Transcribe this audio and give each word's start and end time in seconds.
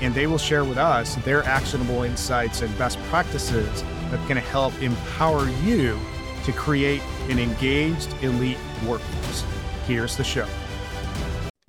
and 0.00 0.14
they 0.14 0.26
will 0.26 0.38
share 0.38 0.64
with 0.64 0.78
us 0.78 1.14
their 1.16 1.42
actionable 1.44 2.02
insights 2.02 2.62
and 2.62 2.76
best 2.78 2.98
practices 3.04 3.82
that 4.10 4.26
can 4.26 4.36
help 4.36 4.80
empower 4.82 5.48
you 5.62 5.98
to 6.44 6.52
create 6.52 7.02
an 7.28 7.38
engaged 7.38 8.14
elite 8.22 8.58
workforce. 8.86 9.44
Here's 9.86 10.16
the 10.16 10.24
show. 10.24 10.46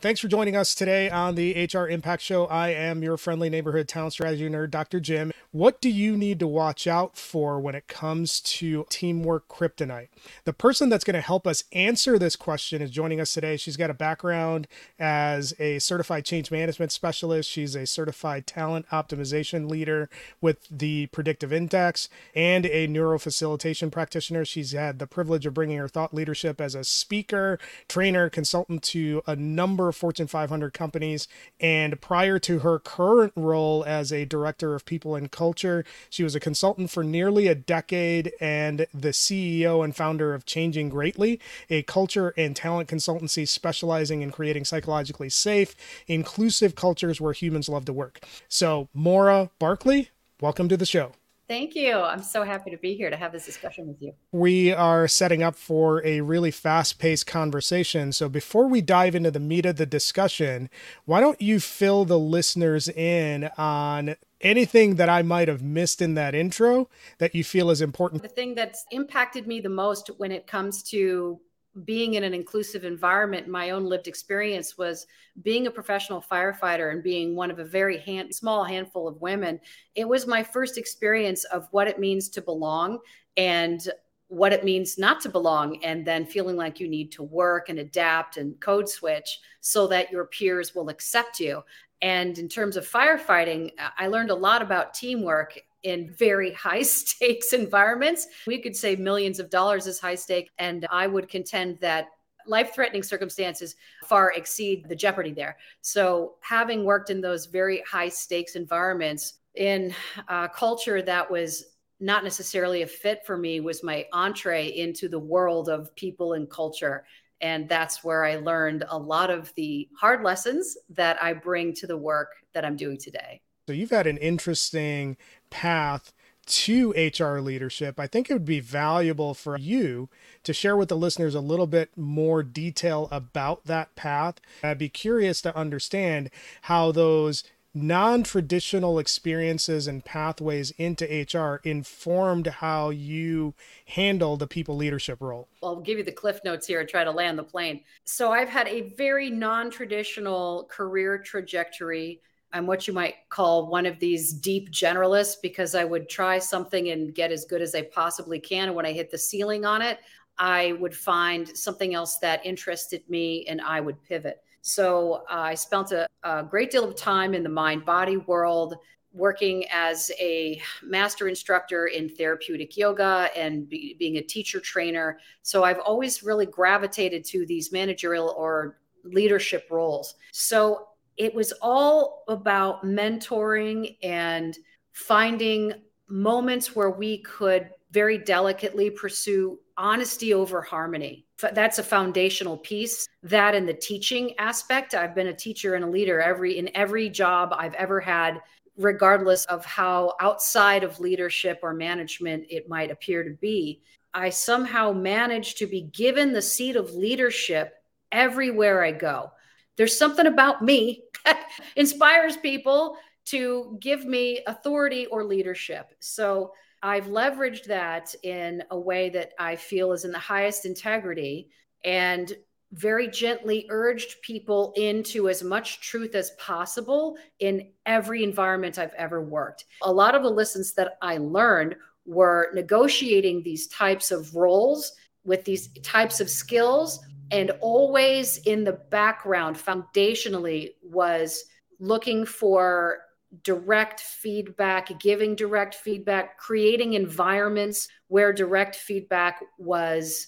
Thanks 0.02 0.22
for 0.22 0.30
joining 0.30 0.56
us 0.56 0.74
today 0.76 1.10
on 1.10 1.36
the 1.36 1.68
HR 1.74 1.90
Impact 1.90 2.24
Show. 2.24 2.46
I 2.46 2.70
am 2.70 3.04
your 3.04 3.18
friendly 3.18 3.50
neighborhood 3.50 3.90
talent 3.90 4.14
strategy 4.14 4.50
nerd, 4.50 4.70
Dr. 4.70 5.02
Jim. 5.02 5.34
What 5.52 5.82
do 5.82 5.90
you 5.90 6.16
need 6.16 6.38
to 6.42 6.48
watch 6.48 6.86
out 6.86 7.18
for 7.18 7.60
when 7.60 7.74
it 7.74 7.88
comes 7.88 8.40
to 8.42 8.86
teamwork 8.88 9.48
kryptonite? 9.48 10.10
The 10.44 10.54
person 10.54 10.90
that's 10.90 11.04
going 11.04 11.16
to 11.16 11.22
help 11.22 11.48
us 11.48 11.64
answer 11.74 12.20
this 12.20 12.36
question 12.36 12.84
is 12.84 12.92
joining 12.92 13.20
us 13.20 13.34
today. 13.34 13.58
She's 13.58 13.76
got 13.76 13.90
a 13.90 13.96
background 13.96 14.68
as 15.00 15.56
a 15.58 15.80
certified 15.80 16.24
change 16.24 16.52
management 16.52 16.92
specialist. 16.92 17.50
She's 17.50 17.74
a 17.74 17.88
certified 17.88 18.46
talent 18.46 18.88
optimization 18.90 19.68
leader 19.68 20.08
with 20.40 20.68
the 20.70 21.08
Predictive 21.08 21.52
Index 21.52 22.10
and 22.36 22.68
a 22.68 22.88
neurofacilitation 22.88 23.92
practitioner. 23.92 24.46
She's 24.46 24.74
had 24.74 25.00
the 25.00 25.08
privilege 25.08 25.48
of 25.48 25.56
bringing 25.56 25.80
her 25.80 25.88
thought 25.88 26.14
leadership 26.14 26.62
as 26.62 26.76
a 26.76 26.84
speaker, 26.84 27.58
trainer, 27.88 28.30
consultant 28.30 28.84
to 28.84 29.24
a 29.26 29.36
number 29.36 29.90
of 29.90 29.96
Fortune 29.96 30.28
500 30.28 30.76
companies. 30.76 31.28
And 31.60 32.00
prior 32.00 32.38
to 32.38 32.60
her 32.60 32.78
current 32.78 33.34
role 33.36 33.84
as 33.88 34.14
a 34.14 34.26
director 34.26 34.76
of 34.76 34.86
people 34.86 35.16
and 35.16 35.32
culture, 35.40 35.86
she 36.10 36.22
was 36.22 36.36
a 36.36 36.40
consultant 36.40 36.92
for 36.92 37.02
nearly 37.02 37.48
a 37.48 37.56
decade 37.56 38.34
and 38.42 38.86
the 38.94 39.12
CEO 39.12 39.86
and 39.86 39.96
founder 39.96 40.34
of 40.34 40.46
Changing 40.46 40.90
Greatly, 40.90 41.40
a 41.70 41.82
culture 41.84 42.34
and 42.36 42.58
talent 42.58 42.90
consultancy 42.90 43.48
specializing 43.48 44.22
in 44.22 44.32
creating 44.32 44.66
psychologically 44.66 45.30
safe, 45.30 45.76
inclusive 46.08 46.76
cultures 46.76 47.22
where 47.22 47.32
humans 47.32 47.70
love 47.70 47.86
to 47.86 47.94
work. 47.94 48.20
So, 48.50 48.90
Maura 48.94 49.50
Barclay, 49.60 50.10
welcome 50.42 50.68
to 50.68 50.76
the 50.76 50.86
show. 50.86 51.14
Thank 51.50 51.74
you. 51.74 51.94
I'm 51.96 52.22
so 52.22 52.44
happy 52.44 52.70
to 52.70 52.78
be 52.78 52.94
here 52.94 53.10
to 53.10 53.16
have 53.18 53.32
this 53.32 53.44
discussion 53.44 53.88
with 53.88 54.00
you. 54.00 54.14
We 54.32 54.72
are 54.72 55.08
setting 55.08 55.42
up 55.42 55.56
for 55.56 56.06
a 56.06 56.22
really 56.22 56.52
fast 56.52 57.00
paced 57.00 57.26
conversation. 57.26 58.12
So, 58.12 58.30
before 58.30 58.68
we 58.68 58.82
dive 58.82 59.16
into 59.16 59.32
the 59.32 59.40
meat 59.40 59.66
of 59.66 59.78
the 59.78 59.88
discussion, 59.88 60.70
why 61.06 61.22
don't 61.22 61.42
you 61.42 61.60
fill 61.60 62.06
the 62.06 62.20
listeners 62.20 62.88
in 62.88 63.50
on 63.58 64.16
anything 64.42 64.96
that 64.96 65.10
I 65.10 65.22
might 65.22 65.48
have 65.48 65.62
missed 65.62 66.02
in 66.02 66.14
that 66.16 66.36
intro 66.36 66.90
that 67.18 67.36
you 67.36 67.44
feel 67.44 67.70
is 67.70 67.82
important? 67.82 68.22
The 68.22 68.30
thing 68.30 68.56
that's 68.56 68.86
impacted 68.92 69.48
me 69.48 69.62
the 69.62 69.70
most 69.70 70.08
when 70.18 70.32
it 70.32 70.48
comes 70.48 70.84
to 70.84 71.40
being 71.86 72.16
in 72.16 72.24
an 72.24 72.34
inclusive 72.34 72.84
environment, 72.84 73.48
my 73.48 73.70
own 73.70 73.86
lived 73.86 74.08
experience 74.08 74.78
was 74.78 75.06
being 75.44 75.68
a 75.68 75.72
professional 75.72 76.24
firefighter 76.30 76.92
and 76.92 77.04
being 77.04 77.36
one 77.36 77.52
of 77.52 77.60
a 77.60 77.64
very 77.64 78.00
hand, 78.00 78.34
small 78.34 78.64
handful 78.64 79.08
of 79.08 79.22
women. 79.22 79.60
It 79.96 80.08
was 80.08 80.28
my 80.28 80.44
first 80.44 80.78
experience 80.78 81.44
of 81.46 81.68
what 81.72 81.88
it 81.88 82.00
means 82.00 82.28
to 82.30 82.42
belong 82.42 83.00
and 83.38 83.88
what 84.30 84.54
it 84.54 84.64
means 84.64 85.00
not 85.00 85.20
to 85.22 85.30
belong, 85.30 85.84
and 85.84 86.06
then 86.06 86.24
feeling 86.24 86.56
like 86.56 86.80
you 86.80 86.88
need 86.88 87.12
to 87.12 87.24
work 87.24 87.70
and 87.70 87.80
adapt 87.80 88.38
and 88.38 88.60
code 88.60 88.88
switch 88.88 89.40
so 89.60 89.88
that 89.88 90.12
your 90.12 90.26
peers 90.26 90.76
will 90.76 90.90
accept 90.90 91.40
you. 91.40 91.64
And 92.02 92.38
in 92.38 92.48
terms 92.48 92.78
of 92.78 92.90
firefighting, 92.90 93.72
I 93.98 94.08
learned 94.08 94.30
a 94.30 94.36
lot 94.36 94.62
about 94.62 94.94
teamwork 94.94 95.60
in 95.84 96.14
very 96.14 96.54
high 96.66 96.82
stakes 96.82 97.54
environments. 97.54 98.28
We 98.48 98.62
could 98.62 98.76
say 98.76 98.96
millions 98.96 99.40
of 99.40 99.50
dollars 99.50 99.88
is 99.88 100.00
high 100.00 100.16
stake. 100.16 100.52
And 100.60 100.86
I 100.90 101.08
would 101.08 101.30
contend 101.30 101.80
that 101.80 102.08
life 102.48 102.74
threatening 102.74 103.04
circumstances 103.04 103.76
far 104.06 104.32
exceed 104.34 104.88
the 104.88 104.96
jeopardy 104.96 105.34
there. 105.34 105.58
So, 105.82 106.36
having 106.42 106.84
worked 106.84 107.10
in 107.10 107.22
those 107.22 107.46
very 107.46 107.84
high 107.88 108.10
stakes 108.10 108.56
environments 108.56 109.36
in 109.56 109.94
a 110.28 110.50
culture 110.50 111.02
that 111.02 111.30
was 111.30 111.66
not 112.00 112.24
necessarily 112.24 112.82
a 112.82 112.88
fit 112.88 113.26
for 113.26 113.38
me 113.38 113.60
was 113.60 113.84
my 113.84 114.06
entree 114.14 114.68
into 114.68 115.10
the 115.10 115.20
world 115.20 115.70
of 115.70 115.94
people 115.96 116.34
and 116.34 116.50
culture. 116.50 117.06
And 117.42 117.70
that's 117.70 118.04
where 118.04 118.26
I 118.26 118.36
learned 118.36 118.84
a 118.90 118.98
lot 118.98 119.30
of 119.30 119.54
the 119.56 119.88
hard 120.00 120.24
lessons 120.24 120.78
that 120.90 121.22
I 121.22 121.34
bring 121.34 121.74
to 121.76 121.88
the 121.88 121.98
work 121.98 122.34
that 122.54 122.66
I'm 122.66 122.76
doing 122.76 122.98
today. 122.98 123.42
So 123.68 123.74
you've 123.74 123.92
had 123.92 124.08
an 124.08 124.18
interesting 124.18 125.16
path 125.50 126.12
to 126.50 126.92
HR 126.92 127.40
leadership. 127.40 128.00
I 128.00 128.08
think 128.08 128.30
it 128.30 128.34
would 128.34 128.44
be 128.44 128.60
valuable 128.60 129.36
for 129.36 129.58
you 129.58 130.10
to 130.44 130.52
share 130.52 130.76
with 130.76 130.90
the 130.90 130.98
listeners 130.98 131.36
a 131.36 131.40
little 131.40 131.68
bit 131.68 131.96
more 131.96 132.42
detail 132.42 133.08
about 133.12 133.66
that 133.66 133.96
path. 133.96 134.42
I'd 134.64 134.80
be 134.80 134.90
curious 134.90 135.42
to 135.44 135.56
understand 135.56 136.32
how 136.64 136.92
those 136.92 137.44
non 137.74 138.24
traditional 138.24 139.00
experiences 139.00 139.88
and 139.88 140.04
pathways 140.04 140.72
into 140.72 141.06
HR 141.06 141.62
informed 141.64 142.48
how 142.48 142.90
you 142.90 143.54
handle 143.86 144.38
the 144.38 144.48
people 144.48 144.76
leadership 144.76 145.22
role? 145.22 145.48
I'll 145.62 145.82
give 145.82 145.98
you 145.98 146.04
the 146.04 146.12
cliff 146.12 146.40
notes 146.44 146.68
here 146.68 146.80
and 146.80 146.90
try 146.90 147.04
to 147.04 147.12
land 147.12 147.38
the 147.38 147.44
plane. 147.44 147.82
So, 148.06 148.32
I've 148.32 148.50
had 148.50 148.68
a 148.68 148.94
very 148.98 149.30
non 149.30 149.70
traditional 149.70 150.68
career 150.70 151.18
trajectory 151.18 152.22
I'm 152.52 152.66
what 152.66 152.88
you 152.88 152.94
might 152.94 153.16
call 153.30 153.68
one 153.68 153.86
of 153.86 154.00
these 154.00 154.34
deep 154.34 154.72
generalists 154.72 155.36
because 155.42 155.76
I 155.76 155.86
would 155.86 156.10
try 156.10 156.40
something 156.40 156.90
and 156.90 157.14
get 157.14 157.32
as 157.32 157.46
good 157.46 157.62
as 157.62 157.76
I 157.76 157.84
possibly 157.84 158.40
can. 158.40 158.68
And 158.70 158.76
when 158.76 158.86
I 158.86 158.92
hit 158.92 159.12
the 159.12 159.18
ceiling 159.18 159.66
on 159.66 159.82
it, 159.82 160.00
I 160.40 160.74
would 160.80 160.96
find 160.96 161.56
something 161.58 161.94
else 161.94 162.18
that 162.20 162.46
interested 162.46 163.04
me 163.10 163.46
and 163.48 163.62
I 163.62 163.82
would 163.82 164.02
pivot. 164.04 164.42
So 164.62 165.26
uh, 165.30 165.36
I 165.36 165.56
spent 165.56 165.92
a, 165.92 166.08
a 166.24 166.44
great 166.44 166.72
deal 166.72 166.86
of 166.86 166.96
time 166.96 167.34
in 167.34 167.44
the 167.44 167.50
mind 167.50 167.86
body 167.86 168.18
world, 168.18 168.76
working 169.12 169.66
as 169.72 170.12
a 170.20 170.62
master 170.84 171.28
instructor 171.28 171.88
in 171.88 172.08
therapeutic 172.10 172.78
yoga 172.78 173.30
and 173.36 173.68
be, 173.68 173.96
being 173.98 174.18
a 174.18 174.22
teacher 174.22 174.60
trainer. 174.60 175.20
So 175.42 175.64
I've 175.64 175.80
always 175.80 176.24
really 176.24 176.46
gravitated 176.46 177.26
to 177.26 177.46
these 177.46 177.72
managerial 177.72 178.36
or 178.38 178.78
leadership 179.04 179.68
roles. 179.72 180.16
So 180.32 180.90
it 181.18 181.34
was 181.34 181.54
all 181.62 182.24
about 182.28 182.86
mentoring 182.86 183.98
and 184.04 184.58
finding 184.92 185.74
moments 186.08 186.76
where 186.76 186.92
we 186.92 187.20
could 187.20 187.70
very 187.92 188.18
delicately 188.18 188.90
pursue 188.90 189.60
honesty 189.80 190.34
over 190.34 190.62
harmony. 190.62 191.26
That's 191.40 191.80
a 191.80 191.84
foundational 191.84 192.58
piece. 192.58 193.08
That 193.24 193.56
in 193.56 193.66
the 193.66 193.74
teaching 193.74 194.38
aspect, 194.38 194.94
I've 194.94 195.16
been 195.16 195.28
a 195.28 195.34
teacher 195.34 195.74
and 195.74 195.86
a 195.86 195.90
leader 195.90 196.22
every 196.22 196.58
in 196.58 196.70
every 196.76 197.10
job 197.10 197.54
I've 197.58 197.74
ever 197.74 198.00
had, 198.00 198.42
regardless 198.78 199.46
of 199.46 199.66
how 199.66 200.14
outside 200.20 200.84
of 200.84 201.00
leadership 201.00 201.60
or 201.64 201.74
management 201.74 202.46
it 202.50 202.70
might 202.70 202.92
appear 202.92 203.24
to 203.24 203.32
be. 203.32 203.82
I 204.14 204.30
somehow 204.30 204.92
manage 204.92 205.56
to 205.56 205.68
be 205.68 205.82
given 205.82 206.34
the 206.34 206.42
seat 206.42 206.76
of 206.76 206.94
leadership 206.94 207.74
everywhere 208.12 208.84
I 208.84 208.92
go. 208.92 209.32
There's 209.78 209.98
something 209.98 210.26
about 210.26 210.62
me 210.62 211.04
that 211.26 211.48
inspires 211.76 212.36
people 212.36 212.98
to 213.26 213.78
give 213.80 214.06
me 214.06 214.42
authority 214.48 215.06
or 215.06 215.24
leadership. 215.24 215.94
So 216.00 216.52
I've 216.82 217.08
leveraged 217.08 217.66
that 217.66 218.16
in 218.24 218.64
a 218.72 218.80
way 218.80 219.10
that 219.10 219.34
I 219.38 219.56
feel 219.56 219.92
is 219.92 220.06
in 220.06 220.12
the 220.12 220.20
highest 220.20 220.66
integrity 220.66 221.50
and 221.84 222.34
very 222.72 223.08
gently 223.08 223.66
urged 223.70 224.22
people 224.22 224.74
into 224.78 225.28
as 225.28 225.44
much 225.44 225.82
truth 225.82 226.14
as 226.14 226.32
possible 226.32 227.18
in 227.40 227.70
every 227.86 228.24
environment 228.24 228.78
I've 228.78 228.94
ever 228.94 229.22
worked. 229.22 229.66
A 229.82 229.92
lot 229.92 230.16
of 230.16 230.24
the 230.24 230.30
lessons 230.30 230.74
that 230.74 230.98
I 231.02 231.18
learned 231.18 231.76
were 232.06 232.52
negotiating 232.54 233.44
these 233.44 233.68
types 233.68 234.12
of 234.12 234.36
roles 234.36 234.94
with 235.24 235.44
these 235.46 235.70
types 235.84 236.20
of 236.20 236.30
skills 236.30 237.00
and 237.32 237.52
always 237.62 238.38
in 238.40 238.64
the 238.64 238.80
background 238.90 239.56
foundationally 239.56 240.72
was 240.84 241.44
looking 241.80 242.26
for 242.26 243.00
direct 243.44 244.00
feedback 244.00 245.00
giving 245.00 245.36
direct 245.36 245.76
feedback 245.76 246.38
creating 246.38 246.94
environments 246.94 247.88
where 248.08 248.34
direct 248.34 248.76
feedback 248.76 249.42
was 249.58 250.28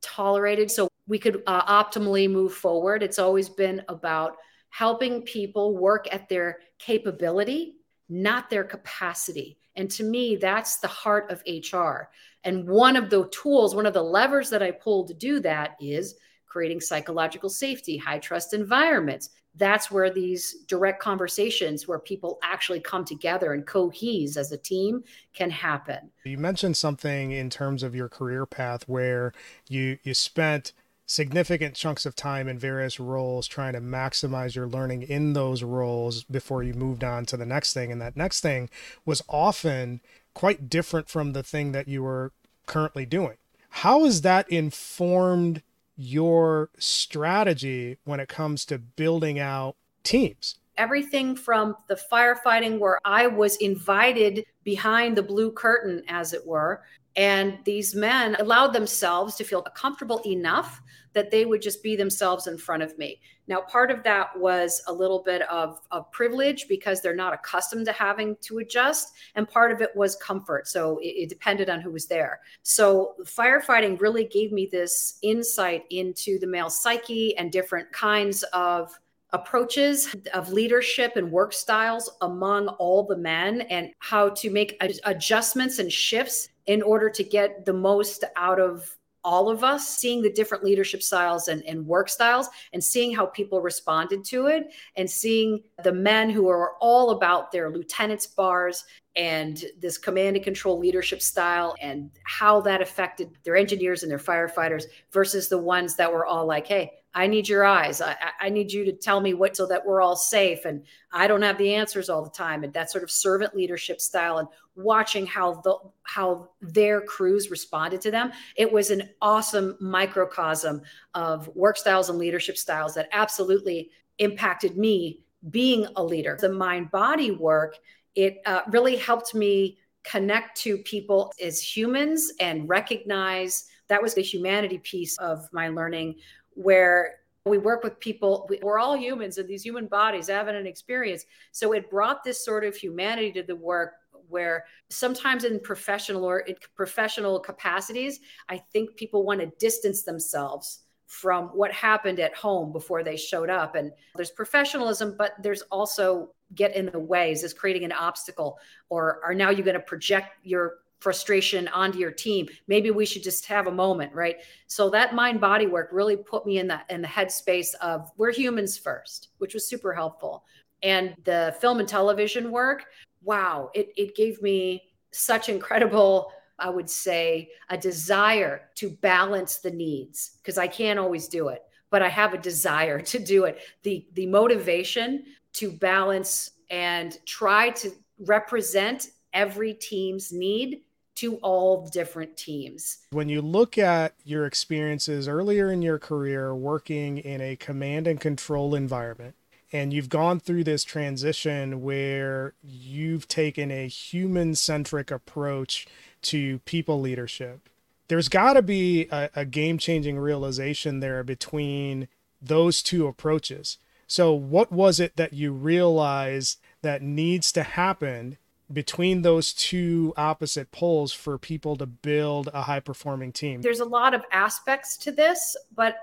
tolerated 0.00 0.70
so 0.70 0.88
we 1.06 1.18
could 1.18 1.42
uh, 1.46 1.84
optimally 1.84 2.30
move 2.30 2.54
forward 2.54 3.02
it's 3.02 3.18
always 3.18 3.48
been 3.48 3.82
about 3.88 4.36
helping 4.70 5.20
people 5.22 5.76
work 5.76 6.06
at 6.12 6.28
their 6.28 6.58
capability 6.78 7.76
not 8.08 8.50
their 8.50 8.64
capacity 8.64 9.58
And 9.76 9.90
to 9.92 10.04
me, 10.04 10.36
that's 10.36 10.78
the 10.78 10.88
heart 10.88 11.30
of 11.30 11.42
HR. 11.46 12.10
And 12.44 12.68
one 12.68 12.96
of 12.96 13.08
the 13.08 13.28
tools, 13.28 13.74
one 13.74 13.86
of 13.86 13.94
the 13.94 14.02
levers 14.02 14.50
that 14.50 14.62
I 14.62 14.72
pull 14.72 15.06
to 15.06 15.14
do 15.14 15.40
that 15.40 15.76
is 15.80 16.16
creating 16.46 16.80
psychological 16.80 17.48
safety, 17.48 17.96
high 17.96 18.18
trust 18.18 18.52
environments. 18.52 19.30
That's 19.56 19.90
where 19.90 20.10
these 20.10 20.62
direct 20.68 21.02
conversations 21.02 21.88
where 21.88 21.98
people 21.98 22.38
actually 22.42 22.80
come 22.80 23.04
together 23.04 23.52
and 23.52 23.66
cohese 23.66 24.36
as 24.36 24.52
a 24.52 24.56
team 24.56 25.02
can 25.34 25.50
happen. 25.50 26.10
You 26.24 26.38
mentioned 26.38 26.76
something 26.76 27.32
in 27.32 27.50
terms 27.50 27.82
of 27.82 27.94
your 27.94 28.08
career 28.08 28.46
path 28.46 28.88
where 28.88 29.32
you 29.68 29.98
you 30.02 30.14
spent 30.14 30.72
significant 31.10 31.74
chunks 31.74 32.06
of 32.06 32.14
time 32.14 32.46
in 32.46 32.56
various 32.56 33.00
roles 33.00 33.48
trying 33.48 33.72
to 33.72 33.80
maximize 33.80 34.54
your 34.54 34.68
learning 34.68 35.02
in 35.02 35.32
those 35.32 35.64
roles 35.64 36.22
before 36.22 36.62
you 36.62 36.72
moved 36.72 37.02
on 37.02 37.26
to 37.26 37.36
the 37.36 37.44
next 37.44 37.72
thing 37.72 37.90
and 37.90 38.00
that 38.00 38.16
next 38.16 38.40
thing 38.42 38.70
was 39.04 39.20
often 39.28 40.00
quite 40.34 40.70
different 40.70 41.08
from 41.08 41.32
the 41.32 41.42
thing 41.42 41.72
that 41.72 41.88
you 41.88 42.00
were 42.00 42.30
currently 42.66 43.04
doing 43.04 43.36
how 43.70 44.04
has 44.04 44.20
that 44.20 44.48
informed 44.50 45.62
your 46.00 46.70
strategy 46.78 47.98
when 48.04 48.20
it 48.20 48.28
comes 48.28 48.64
to 48.64 48.78
building 48.78 49.38
out 49.38 49.76
teams 50.02 50.56
everything 50.80 51.36
from 51.36 51.76
the 51.88 52.00
firefighting 52.10 52.78
where 52.78 52.98
I 53.04 53.26
was 53.26 53.56
invited 53.56 54.46
behind 54.64 55.14
the 55.14 55.22
blue 55.22 55.52
curtain, 55.52 56.02
as 56.08 56.32
it 56.32 56.46
were. 56.46 56.82
And 57.16 57.58
these 57.66 57.94
men 57.94 58.34
allowed 58.36 58.72
themselves 58.72 59.36
to 59.36 59.44
feel 59.44 59.60
comfortable 59.60 60.22
enough 60.24 60.80
that 61.12 61.30
they 61.30 61.44
would 61.44 61.62
just 61.62 61.82
be 61.82 61.96
themselves 61.96 62.46
in 62.46 62.56
front 62.56 62.82
of 62.82 62.96
me. 62.98 63.20
Now, 63.48 63.62
part 63.62 63.90
of 63.90 64.02
that 64.04 64.38
was 64.38 64.80
a 64.86 64.92
little 64.92 65.22
bit 65.24 65.42
of, 65.42 65.80
of 65.90 66.10
privilege 66.12 66.68
because 66.68 67.00
they're 67.00 67.14
not 67.16 67.34
accustomed 67.34 67.86
to 67.86 67.92
having 67.92 68.36
to 68.42 68.58
adjust, 68.58 69.12
and 69.34 69.48
part 69.48 69.72
of 69.72 69.80
it 69.80 69.90
was 69.96 70.14
comfort. 70.16 70.68
So 70.68 70.98
it, 70.98 71.08
it 71.08 71.28
depended 71.28 71.68
on 71.68 71.80
who 71.80 71.90
was 71.90 72.06
there. 72.06 72.40
So 72.62 73.14
firefighting 73.24 74.00
really 74.00 74.24
gave 74.24 74.52
me 74.52 74.68
this 74.70 75.18
insight 75.22 75.84
into 75.90 76.38
the 76.38 76.46
male 76.46 76.70
psyche 76.70 77.36
and 77.36 77.50
different 77.50 77.90
kinds 77.92 78.44
of 78.52 78.96
approaches 79.32 80.14
of 80.34 80.52
leadership 80.52 81.16
and 81.16 81.30
work 81.30 81.52
styles 81.52 82.10
among 82.20 82.68
all 82.68 83.04
the 83.04 83.16
men 83.16 83.62
and 83.62 83.90
how 83.98 84.28
to 84.28 84.50
make 84.50 84.76
adjustments 85.04 85.78
and 85.78 85.92
shifts 85.92 86.48
in 86.66 86.82
order 86.82 87.08
to 87.10 87.22
get 87.22 87.64
the 87.64 87.72
most 87.72 88.24
out 88.36 88.60
of 88.60 88.96
all 89.24 89.48
of 89.48 89.62
us 89.62 89.96
seeing 89.98 90.22
the 90.22 90.32
different 90.32 90.64
leadership 90.64 91.02
styles 91.02 91.48
and, 91.48 91.62
and, 91.64 91.86
work 91.86 92.08
styles 92.08 92.48
and 92.72 92.82
seeing 92.82 93.14
how 93.14 93.26
people 93.26 93.60
responded 93.60 94.24
to 94.24 94.46
it 94.46 94.72
and 94.96 95.10
seeing 95.10 95.62
the 95.82 95.92
men 95.92 96.30
who 96.30 96.48
are 96.48 96.72
all 96.80 97.10
about 97.10 97.50
their 97.50 97.70
lieutenant's 97.70 98.26
bars 98.26 98.84
and 99.16 99.64
this 99.80 99.98
command 99.98 100.36
and 100.36 100.44
control 100.44 100.78
leadership 100.78 101.20
style 101.20 101.74
and 101.80 102.10
how 102.24 102.60
that 102.60 102.80
affected 102.80 103.30
their 103.44 103.56
engineers 103.56 104.02
and 104.02 104.10
their 104.10 104.18
firefighters 104.18 104.84
versus 105.12 105.48
the 105.48 105.58
ones 105.58 105.96
that 105.96 106.12
were 106.12 106.26
all 106.26 106.46
like 106.46 106.66
hey 106.66 106.92
I 107.14 107.26
need 107.26 107.48
your 107.48 107.64
eyes. 107.64 108.00
I, 108.00 108.16
I, 108.40 108.48
need 108.50 108.72
you 108.72 108.84
to 108.84 108.92
tell 108.92 109.20
me 109.20 109.34
what 109.34 109.56
so 109.56 109.66
that 109.66 109.84
we're 109.84 110.00
all 110.00 110.14
safe. 110.14 110.64
And 110.64 110.84
I 111.12 111.26
don't 111.26 111.42
have 111.42 111.58
the 111.58 111.74
answers 111.74 112.08
all 112.08 112.22
the 112.22 112.30
time. 112.30 112.62
And 112.62 112.72
that 112.74 112.90
sort 112.90 113.02
of 113.02 113.10
servant 113.10 113.54
leadership 113.54 114.00
style 114.00 114.38
and 114.38 114.48
watching 114.76 115.26
how 115.26 115.60
the 115.62 115.76
how 116.04 116.50
their 116.60 117.00
crews 117.00 117.50
responded 117.50 118.00
to 118.02 118.10
them. 118.10 118.30
It 118.56 118.70
was 118.70 118.90
an 118.90 119.10
awesome 119.20 119.76
microcosm 119.80 120.82
of 121.14 121.48
work 121.56 121.76
styles 121.76 122.10
and 122.10 122.18
leadership 122.18 122.56
styles 122.56 122.94
that 122.94 123.08
absolutely 123.12 123.90
impacted 124.18 124.76
me 124.76 125.20
being 125.50 125.86
a 125.96 126.04
leader. 126.04 126.38
The 126.40 126.52
mind 126.52 126.90
body 126.92 127.32
work, 127.32 127.76
it 128.14 128.38
uh, 128.46 128.60
really 128.68 128.96
helped 128.96 129.34
me 129.34 129.78
connect 130.04 130.56
to 130.58 130.78
people 130.78 131.32
as 131.42 131.60
humans 131.60 132.32
and 132.40 132.68
recognize 132.68 133.66
that 133.88 134.02
was 134.02 134.14
the 134.14 134.22
humanity 134.22 134.78
piece 134.78 135.18
of 135.18 135.48
my 135.52 135.68
learning 135.68 136.14
where 136.62 137.16
we 137.46 137.58
work 137.58 137.82
with 137.82 137.98
people 138.00 138.48
we're 138.62 138.78
all 138.78 138.96
humans 138.96 139.38
and 139.38 139.48
these 139.48 139.62
human 139.62 139.86
bodies 139.86 140.28
having 140.28 140.56
an 140.56 140.66
experience. 140.66 141.24
So 141.52 141.72
it 141.72 141.90
brought 141.90 142.22
this 142.22 142.44
sort 142.44 142.64
of 142.64 142.76
humanity 142.76 143.32
to 143.32 143.42
the 143.42 143.56
work 143.56 143.94
where 144.28 144.64
sometimes 144.90 145.44
in 145.44 145.58
professional 145.60 146.24
or 146.24 146.40
in 146.40 146.54
professional 146.76 147.40
capacities 147.40 148.20
i 148.48 148.56
think 148.72 148.94
people 148.94 149.24
want 149.24 149.40
to 149.40 149.50
distance 149.58 150.02
themselves 150.04 150.84
from 151.10 151.46
what 151.46 151.72
happened 151.72 152.20
at 152.20 152.32
home 152.36 152.70
before 152.70 153.02
they 153.02 153.16
showed 153.16 153.50
up. 153.50 153.74
And 153.74 153.90
there's 154.14 154.30
professionalism 154.30 155.16
but 155.18 155.32
there's 155.42 155.62
also 155.62 156.30
get 156.54 156.76
in 156.76 156.86
the 156.86 157.00
way 157.00 157.32
is 157.32 157.52
creating 157.52 157.82
an 157.82 157.90
obstacle 157.90 158.60
or 158.90 159.20
are 159.24 159.34
now 159.34 159.50
you 159.50 159.64
going 159.64 159.74
to 159.74 159.80
project 159.80 160.28
your 160.44 160.74
frustration 161.00 161.68
onto 161.68 161.98
your 161.98 162.10
team. 162.10 162.46
Maybe 162.68 162.90
we 162.90 163.06
should 163.06 163.22
just 163.22 163.46
have 163.46 163.66
a 163.66 163.72
moment 163.72 164.14
right? 164.14 164.36
So 164.66 164.88
that 164.90 165.14
mind 165.14 165.40
body 165.40 165.66
work 165.66 165.88
really 165.92 166.16
put 166.16 166.46
me 166.46 166.58
in 166.58 166.68
the 166.68 166.80
in 166.88 167.02
the 167.02 167.08
headspace 167.08 167.74
of 167.76 168.10
we're 168.16 168.32
humans 168.32 168.78
first 168.78 169.28
which 169.38 169.54
was 169.54 169.66
super 169.66 169.92
helpful. 169.92 170.44
And 170.82 171.14
the 171.24 171.54
film 171.60 171.80
and 171.80 171.88
television 171.88 172.50
work 172.50 172.86
wow 173.22 173.70
it, 173.74 173.92
it 173.96 174.16
gave 174.16 174.40
me 174.40 174.82
such 175.12 175.48
incredible 175.50 176.32
i 176.58 176.70
would 176.70 176.88
say 176.88 177.50
a 177.68 177.76
desire 177.76 178.70
to 178.74 178.88
balance 178.88 179.58
the 179.58 179.70
needs 179.70 180.38
because 180.38 180.56
i 180.56 180.66
can't 180.66 180.98
always 180.98 181.28
do 181.28 181.48
it 181.48 181.64
but 181.90 182.02
i 182.02 182.08
have 182.08 182.32
a 182.32 182.38
desire 182.38 183.00
to 183.12 183.18
do 183.18 183.44
it. 183.44 183.58
The 183.82 184.06
the 184.14 184.26
motivation 184.26 185.24
to 185.54 185.70
balance 185.70 186.52
and 186.70 187.18
try 187.26 187.70
to 187.70 187.90
represent 188.20 189.08
every 189.32 189.74
team's 189.74 190.32
need 190.32 190.82
to 191.20 191.36
all 191.36 191.86
different 191.86 192.34
teams. 192.36 192.98
When 193.10 193.28
you 193.28 193.42
look 193.42 193.76
at 193.76 194.14
your 194.24 194.46
experiences 194.46 195.28
earlier 195.28 195.70
in 195.70 195.82
your 195.82 195.98
career 195.98 196.54
working 196.54 197.18
in 197.18 197.42
a 197.42 197.56
command 197.56 198.06
and 198.06 198.18
control 198.18 198.74
environment, 198.74 199.34
and 199.70 199.92
you've 199.92 200.08
gone 200.08 200.40
through 200.40 200.64
this 200.64 200.82
transition 200.82 201.82
where 201.82 202.54
you've 202.62 203.28
taken 203.28 203.70
a 203.70 203.86
human 203.86 204.54
centric 204.54 205.10
approach 205.10 205.86
to 206.22 206.58
people 206.60 207.00
leadership, 207.00 207.68
there's 208.08 208.30
got 208.30 208.54
to 208.54 208.62
be 208.62 209.06
a, 209.12 209.28
a 209.36 209.44
game 209.44 209.76
changing 209.76 210.18
realization 210.18 211.00
there 211.00 211.22
between 211.22 212.08
those 212.40 212.82
two 212.82 213.06
approaches. 213.06 213.76
So, 214.06 214.32
what 214.32 214.72
was 214.72 214.98
it 214.98 215.16
that 215.16 215.34
you 215.34 215.52
realized 215.52 216.58
that 216.82 217.02
needs 217.02 217.52
to 217.52 217.62
happen 217.62 218.38
between 218.72 219.22
those 219.22 219.52
two 219.52 220.12
opposite 220.16 220.70
poles 220.70 221.12
for 221.12 221.38
people 221.38 221.76
to 221.76 221.86
build 221.86 222.48
a 222.52 222.62
high 222.62 222.80
performing 222.80 223.32
team? 223.32 223.60
There's 223.60 223.80
a 223.80 223.84
lot 223.84 224.14
of 224.14 224.24
aspects 224.32 224.96
to 224.98 225.12
this, 225.12 225.56
but 225.74 225.96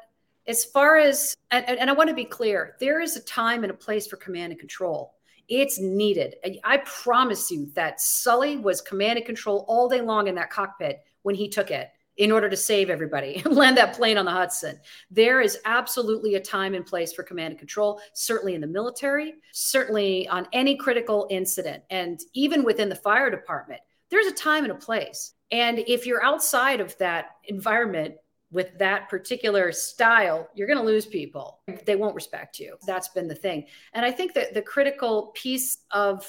as 0.47 0.63
far 0.63 0.97
as, 0.97 1.35
and, 1.51 1.65
and, 1.67 1.89
I 1.89 1.93
want 1.93 2.09
to 2.09 2.15
be 2.15 2.25
clear, 2.25 2.75
there 2.79 3.01
is 3.01 3.17
a 3.17 3.21
time 3.21 3.63
and 3.63 3.71
a 3.71 3.75
place 3.75 4.07
for 4.07 4.15
command 4.15 4.51
and 4.51 4.59
control. 4.59 5.13
It's 5.49 5.79
needed. 5.79 6.35
I 6.63 6.77
promise 6.77 7.51
you 7.51 7.69
that 7.75 8.01
Sully 8.01 8.57
was 8.57 8.81
command 8.81 9.17
and 9.17 9.25
control 9.25 9.65
all 9.67 9.87
day 9.87 10.01
long 10.01 10.27
in 10.27 10.35
that 10.35 10.49
cockpit 10.49 11.03
when 11.23 11.35
he 11.35 11.47
took 11.47 11.71
it 11.71 11.89
in 12.17 12.31
order 12.31 12.49
to 12.49 12.57
save 12.57 12.89
everybody 12.89 13.41
and 13.45 13.55
land 13.55 13.77
that 13.77 13.95
plane 13.95 14.17
on 14.17 14.25
the 14.25 14.31
Hudson. 14.31 14.79
There 15.09 15.41
is 15.41 15.59
absolutely 15.65 16.35
a 16.35 16.39
time 16.39 16.73
and 16.73 16.85
place 16.85 17.13
for 17.13 17.23
command 17.23 17.51
and 17.51 17.59
control, 17.59 18.01
certainly 18.13 18.55
in 18.55 18.61
the 18.61 18.67
military, 18.67 19.35
certainly 19.53 20.27
on 20.27 20.47
any 20.53 20.75
critical 20.75 21.27
incident, 21.29 21.83
and 21.89 22.19
even 22.33 22.63
within 22.63 22.89
the 22.89 22.95
fire 22.95 23.29
department. 23.29 23.81
There's 24.09 24.27
a 24.27 24.33
time 24.33 24.63
and 24.63 24.71
a 24.71 24.75
place. 24.75 25.33
And 25.51 25.79
if 25.79 26.05
you're 26.05 26.23
outside 26.23 26.81
of 26.81 26.97
that 26.97 27.31
environment 27.45 28.15
with 28.51 28.77
that 28.79 29.09
particular 29.09 29.71
style, 29.71 30.47
you're 30.55 30.67
going 30.67 30.79
to 30.79 30.85
lose 30.85 31.05
people. 31.05 31.59
They 31.85 31.95
won't 31.95 32.15
respect 32.15 32.59
you. 32.59 32.77
That's 32.85 33.09
been 33.09 33.27
the 33.27 33.35
thing. 33.35 33.65
And 33.93 34.05
I 34.05 34.11
think 34.11 34.33
that 34.33 34.53
the 34.53 34.61
critical 34.61 35.33
piece 35.35 35.79
of 35.91 36.25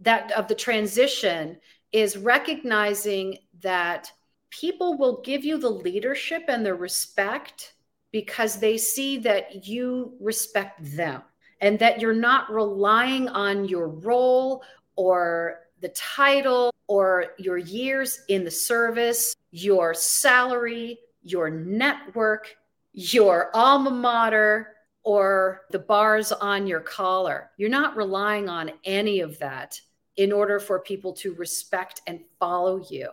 that 0.00 0.32
of 0.32 0.48
the 0.48 0.54
transition 0.54 1.58
is 1.92 2.16
recognizing 2.16 3.38
that 3.60 4.10
people 4.50 4.98
will 4.98 5.20
give 5.22 5.44
you 5.44 5.58
the 5.58 5.70
leadership 5.70 6.44
and 6.48 6.64
the 6.64 6.74
respect 6.74 7.74
because 8.12 8.58
they 8.58 8.76
see 8.76 9.18
that 9.18 9.66
you 9.66 10.14
respect 10.20 10.78
them 10.96 11.22
and 11.60 11.78
that 11.78 12.00
you're 12.00 12.12
not 12.12 12.50
relying 12.52 13.28
on 13.28 13.66
your 13.66 13.88
role 13.88 14.62
or 14.96 15.60
the 15.80 15.88
title 15.90 16.72
or 16.88 17.26
your 17.38 17.58
years 17.58 18.22
in 18.28 18.44
the 18.44 18.50
service, 18.50 19.34
your 19.52 19.94
salary, 19.94 20.98
your 21.22 21.50
network, 21.50 22.56
your 22.92 23.50
alma 23.54 23.90
mater, 23.90 24.74
or 25.02 25.62
the 25.70 25.78
bars 25.78 26.32
on 26.32 26.66
your 26.66 26.80
collar. 26.80 27.50
You're 27.56 27.70
not 27.70 27.96
relying 27.96 28.48
on 28.48 28.72
any 28.84 29.20
of 29.20 29.38
that 29.38 29.80
in 30.16 30.32
order 30.32 30.58
for 30.58 30.80
people 30.80 31.12
to 31.14 31.34
respect 31.34 32.02
and 32.06 32.20
follow 32.38 32.84
you 32.90 33.10